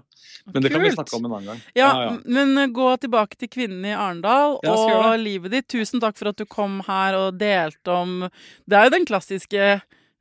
Men 0.49 0.65
det 0.65 0.71
kan 0.73 0.81
vi 0.81 0.93
snakke 0.95 1.17
om 1.19 1.27
en 1.27 1.35
annen 1.37 1.51
gang. 1.51 1.59
Ja, 1.77 1.89
men 2.25 2.57
eh, 2.57 2.71
gå 2.73 2.87
tilbake 3.03 3.37
til 3.37 3.51
kvinnen 3.53 3.85
i 3.85 3.93
Arendal 3.93 4.57
Ja, 4.65 4.73
og 4.73 5.19
livet 5.21 5.53
ditt. 5.53 5.67
Tusen 5.69 6.01
takk 6.01 6.17
for 6.17 6.31
at 6.31 6.41
du 6.41 6.47
kom 6.49 6.79
her 6.87 7.17
og 7.19 7.37
delte 7.37 7.93
om 7.93 8.25
Det 8.65 8.79
er 8.79 8.87
jo 8.89 8.95
den 8.95 9.05
klassiske 9.05 9.67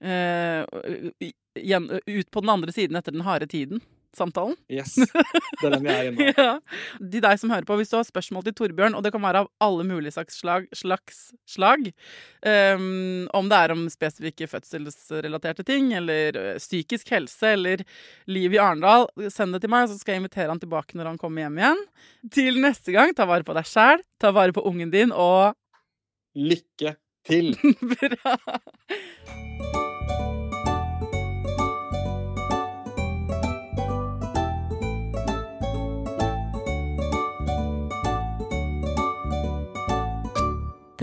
eh, 0.04 0.60
ut 2.04 2.30
på 2.30 2.44
den 2.44 2.52
andre 2.52 2.74
siden 2.76 3.00
etter 3.00 3.16
den 3.16 3.24
harde 3.24 3.48
tiden. 3.48 3.80
Samtalen. 4.18 4.56
Yes. 4.72 4.94
Det 4.96 5.68
er 5.68 5.74
den 5.76 5.88
jeg 5.88 5.94
er 5.94 6.10
i 6.10 6.14
nå. 6.14 6.28
Ja. 6.44 6.52
De 6.98 7.20
deg 7.22 7.40
som 7.40 7.52
hører 7.52 7.66
på, 7.68 7.76
hvis 7.78 7.92
du 7.92 7.96
har 7.98 8.06
spørsmål 8.06 8.44
til 8.46 8.56
Torbjørn, 8.58 8.96
og 8.98 9.04
det 9.04 9.12
kan 9.14 9.22
være 9.22 9.44
av 9.44 9.50
alle 9.64 9.86
mulige 9.86 10.14
slags 10.16 10.38
slag, 10.40 10.66
slags 10.76 11.20
slag 11.48 11.90
um, 12.44 13.26
Om 13.36 13.50
det 13.50 13.60
er 13.60 13.74
om 13.74 13.84
spesifikke 13.92 14.48
fødselsrelaterte 14.50 15.66
ting, 15.66 15.92
eller 15.96 16.56
psykisk 16.58 17.12
helse, 17.14 17.54
eller 17.54 17.84
liv 18.30 18.56
i 18.56 18.60
Arendal, 18.62 19.08
send 19.32 19.56
det 19.56 19.64
til 19.64 19.72
meg, 19.72 19.88
så 19.90 19.98
skal 20.00 20.16
jeg 20.16 20.24
invitere 20.24 20.50
han 20.52 20.62
tilbake 20.62 20.98
når 20.98 21.12
han 21.12 21.20
kommer 21.20 21.46
hjem 21.46 21.60
igjen. 21.62 21.84
Til 22.34 22.62
neste 22.64 22.94
gang, 22.96 23.14
ta 23.16 23.28
vare 23.28 23.46
på 23.46 23.56
deg 23.56 23.68
sjæl, 23.68 24.02
ta 24.20 24.34
vare 24.34 24.54
på 24.56 24.64
ungen 24.68 24.92
din, 24.94 25.14
og 25.14 25.54
Lykke 26.34 26.96
til! 27.26 27.54
Bra! 27.94 29.80